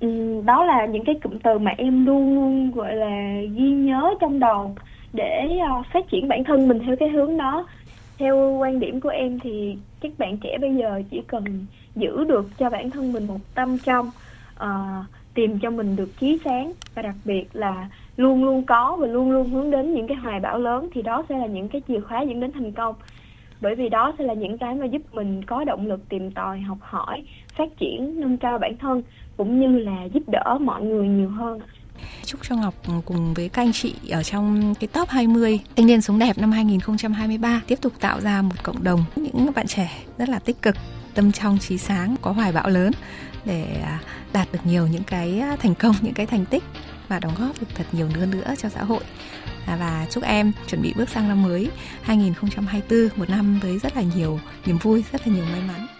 Um, 0.00 0.44
đó 0.46 0.64
là 0.64 0.86
những 0.86 1.04
cái 1.04 1.14
cụm 1.22 1.38
từ 1.38 1.58
mà 1.58 1.70
em 1.78 2.06
luôn 2.06 2.34
luôn 2.34 2.70
gọi 2.70 2.94
là 2.94 3.40
ghi 3.54 3.70
nhớ 3.70 4.14
trong 4.20 4.38
đầu 4.38 4.74
để 5.12 5.48
uh, 5.80 5.86
phát 5.92 6.08
triển 6.08 6.28
bản 6.28 6.44
thân 6.44 6.68
mình 6.68 6.78
theo 6.86 6.96
cái 6.96 7.08
hướng 7.08 7.36
đó. 7.36 7.66
Theo 8.18 8.56
quan 8.60 8.80
điểm 8.80 9.00
của 9.00 9.08
em 9.08 9.38
thì 9.38 9.76
các 10.00 10.12
bạn 10.18 10.36
trẻ 10.36 10.58
bây 10.60 10.76
giờ 10.76 11.02
chỉ 11.10 11.22
cần 11.26 11.44
giữ 11.96 12.24
được 12.24 12.50
cho 12.58 12.70
bản 12.70 12.90
thân 12.90 13.12
mình 13.12 13.26
một 13.26 13.40
tâm 13.54 13.78
trong 13.78 14.10
uh, 14.64 15.04
tìm 15.34 15.58
cho 15.58 15.70
mình 15.70 15.96
được 15.96 16.10
chí 16.20 16.38
sáng 16.44 16.72
và 16.94 17.02
đặc 17.02 17.14
biệt 17.24 17.44
là 17.52 17.88
luôn 18.20 18.44
luôn 18.44 18.66
có 18.66 18.96
và 19.00 19.06
luôn 19.06 19.30
luôn 19.30 19.50
hướng 19.50 19.70
đến 19.70 19.94
những 19.94 20.08
cái 20.08 20.16
hoài 20.16 20.40
bão 20.40 20.58
lớn 20.58 20.88
thì 20.94 21.02
đó 21.02 21.24
sẽ 21.28 21.38
là 21.38 21.46
những 21.46 21.68
cái 21.68 21.82
chìa 21.88 22.00
khóa 22.00 22.22
dẫn 22.22 22.40
đến 22.40 22.52
thành 22.52 22.72
công. 22.72 22.94
Bởi 23.60 23.74
vì 23.74 23.88
đó 23.88 24.12
sẽ 24.18 24.24
là 24.24 24.34
những 24.34 24.58
cái 24.58 24.74
mà 24.74 24.86
giúp 24.86 25.02
mình 25.12 25.44
có 25.44 25.64
động 25.64 25.86
lực 25.86 26.08
tìm 26.08 26.30
tòi 26.30 26.60
học 26.60 26.78
hỏi 26.80 27.24
phát 27.56 27.68
triển 27.78 28.20
nâng 28.20 28.36
cao 28.36 28.58
bản 28.58 28.76
thân 28.76 29.02
cũng 29.36 29.60
như 29.60 29.78
là 29.78 30.04
giúp 30.04 30.22
đỡ 30.26 30.58
mọi 30.60 30.82
người 30.82 31.08
nhiều 31.08 31.28
hơn. 31.28 31.60
Chúc 32.24 32.40
cho 32.42 32.56
Ngọc 32.56 32.74
cùng 33.04 33.34
với 33.34 33.48
các 33.48 33.62
anh 33.62 33.72
chị 33.72 33.94
ở 34.10 34.22
trong 34.22 34.74
cái 34.80 34.88
top 34.88 35.08
20 35.08 35.60
thanh 35.76 35.86
niên 35.86 36.00
sống 36.00 36.18
đẹp 36.18 36.38
năm 36.38 36.52
2023 36.52 37.62
tiếp 37.66 37.78
tục 37.80 37.92
tạo 38.00 38.20
ra 38.20 38.42
một 38.42 38.54
cộng 38.62 38.84
đồng. 38.84 39.04
Những 39.16 39.46
bạn 39.54 39.66
trẻ 39.66 39.90
rất 40.18 40.28
là 40.28 40.38
tích 40.38 40.62
cực, 40.62 40.76
tâm 41.14 41.32
trong 41.32 41.58
trí 41.58 41.78
sáng, 41.78 42.14
có 42.22 42.32
hoài 42.32 42.52
bão 42.52 42.68
lớn 42.68 42.92
để 43.44 43.80
à, 43.84 44.00
đạt 44.32 44.48
được 44.52 44.58
nhiều 44.64 44.86
những 44.86 45.02
cái 45.06 45.40
à, 45.40 45.56
thành 45.56 45.74
công 45.74 45.94
những 46.02 46.14
cái 46.14 46.26
thành 46.26 46.44
tích 46.46 46.62
và 47.10 47.18
đóng 47.18 47.34
góp 47.38 47.60
được 47.60 47.66
thật 47.74 47.84
nhiều 47.92 48.08
hơn 48.14 48.30
nữa 48.30 48.54
cho 48.58 48.68
xã 48.68 48.84
hội. 48.84 49.00
À, 49.66 49.76
và 49.76 50.06
chúc 50.10 50.24
em 50.24 50.52
chuẩn 50.68 50.82
bị 50.82 50.92
bước 50.96 51.08
sang 51.08 51.28
năm 51.28 51.42
mới 51.42 51.70
2024 52.02 53.18
một 53.18 53.30
năm 53.30 53.60
với 53.62 53.78
rất 53.78 53.96
là 53.96 54.02
nhiều 54.16 54.40
niềm 54.66 54.78
vui 54.78 55.04
rất 55.12 55.28
là 55.28 55.34
nhiều 55.34 55.44
may 55.44 55.60
mắn. 55.68 55.99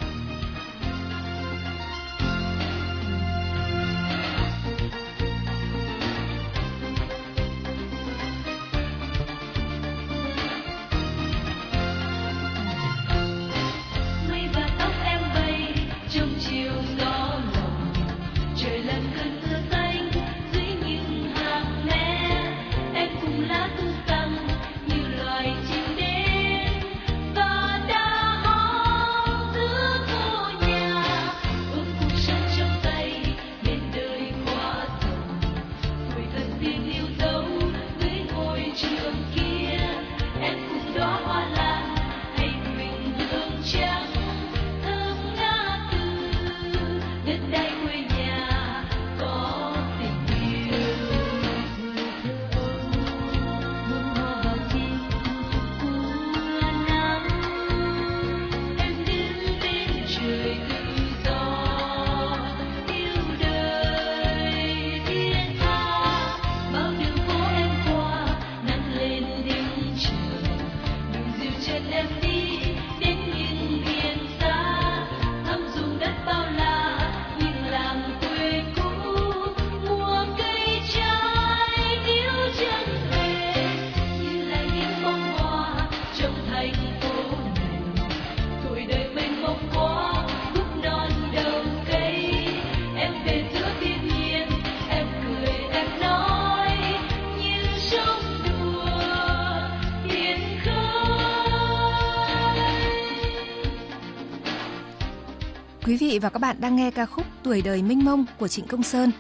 Vị 106.00 106.18
và 106.18 106.30
các 106.30 106.38
bạn 106.38 106.56
đang 106.60 106.76
nghe 106.76 106.90
ca 106.90 107.06
khúc 107.06 107.26
Tuổi 107.42 107.62
đời 107.62 107.82
mênh 107.82 108.04
mông 108.04 108.24
của 108.38 108.48
Trịnh 108.48 108.66
Công 108.66 108.82
Sơn. 108.82 109.12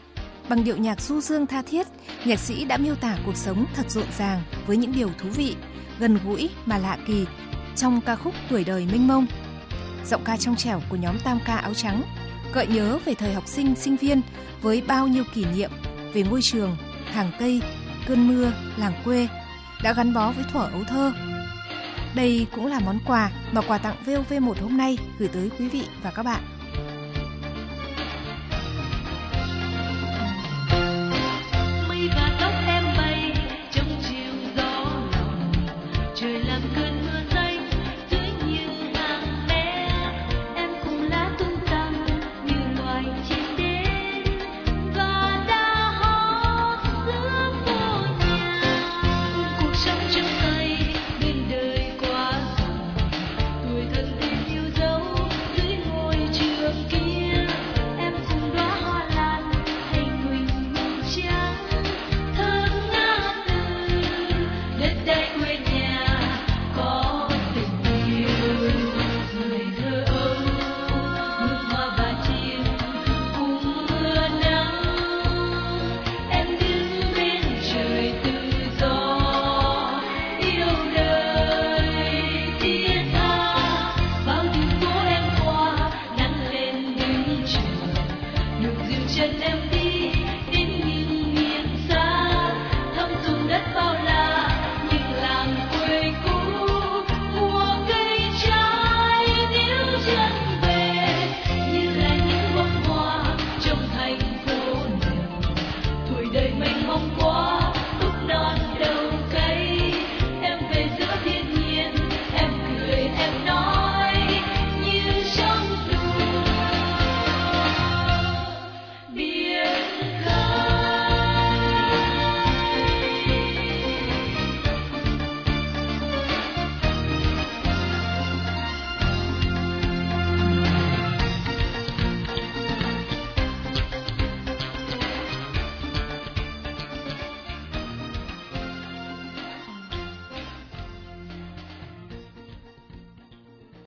Bằng 0.48 0.64
điệu 0.64 0.76
nhạc 0.76 1.00
du 1.00 1.20
dương 1.20 1.46
tha 1.46 1.62
thiết, 1.62 1.86
nhạc 2.24 2.38
sĩ 2.38 2.64
đã 2.64 2.76
miêu 2.76 2.94
tả 2.94 3.16
cuộc 3.26 3.36
sống 3.36 3.66
thật 3.74 3.90
rộn 3.90 4.06
ràng 4.18 4.42
với 4.66 4.76
những 4.76 4.92
điều 4.92 5.10
thú 5.18 5.28
vị, 5.28 5.56
gần 5.98 6.18
gũi 6.24 6.50
mà 6.66 6.78
lạ 6.78 6.98
kỳ 7.06 7.26
trong 7.76 8.00
ca 8.00 8.16
khúc 8.16 8.34
Tuổi 8.50 8.64
đời 8.64 8.86
mênh 8.92 9.08
mông. 9.08 9.26
Giọng 10.06 10.24
ca 10.24 10.36
trong 10.36 10.56
trẻo 10.56 10.80
của 10.90 10.96
nhóm 10.96 11.18
tam 11.24 11.38
ca 11.46 11.56
áo 11.56 11.74
trắng 11.74 12.02
gợi 12.54 12.66
nhớ 12.66 12.98
về 13.04 13.14
thời 13.14 13.34
học 13.34 13.46
sinh 13.46 13.74
sinh 13.74 13.96
viên 13.96 14.20
với 14.62 14.82
bao 14.86 15.08
nhiêu 15.08 15.24
kỷ 15.34 15.44
niệm 15.44 15.70
về 16.14 16.22
ngôi 16.22 16.42
trường, 16.42 16.76
hàng 17.04 17.32
Tây, 17.38 17.60
cơn 18.06 18.28
mưa, 18.28 18.52
làng 18.76 19.02
quê 19.04 19.28
đã 19.82 19.92
gắn 19.92 20.14
bó 20.14 20.32
với 20.32 20.44
thuở 20.52 20.68
ấu 20.72 20.84
thơ. 20.84 21.12
Đây 22.14 22.46
cũng 22.54 22.66
là 22.66 22.80
món 22.80 22.98
quà 23.06 23.30
mà 23.52 23.60
quà 23.60 23.78
tặng 23.78 23.96
VOV1 24.06 24.54
hôm 24.62 24.76
nay 24.76 24.98
gửi 25.18 25.28
tới 25.28 25.50
quý 25.58 25.68
vị 25.68 25.82
và 26.02 26.10
các 26.10 26.22
bạn. 26.22 26.59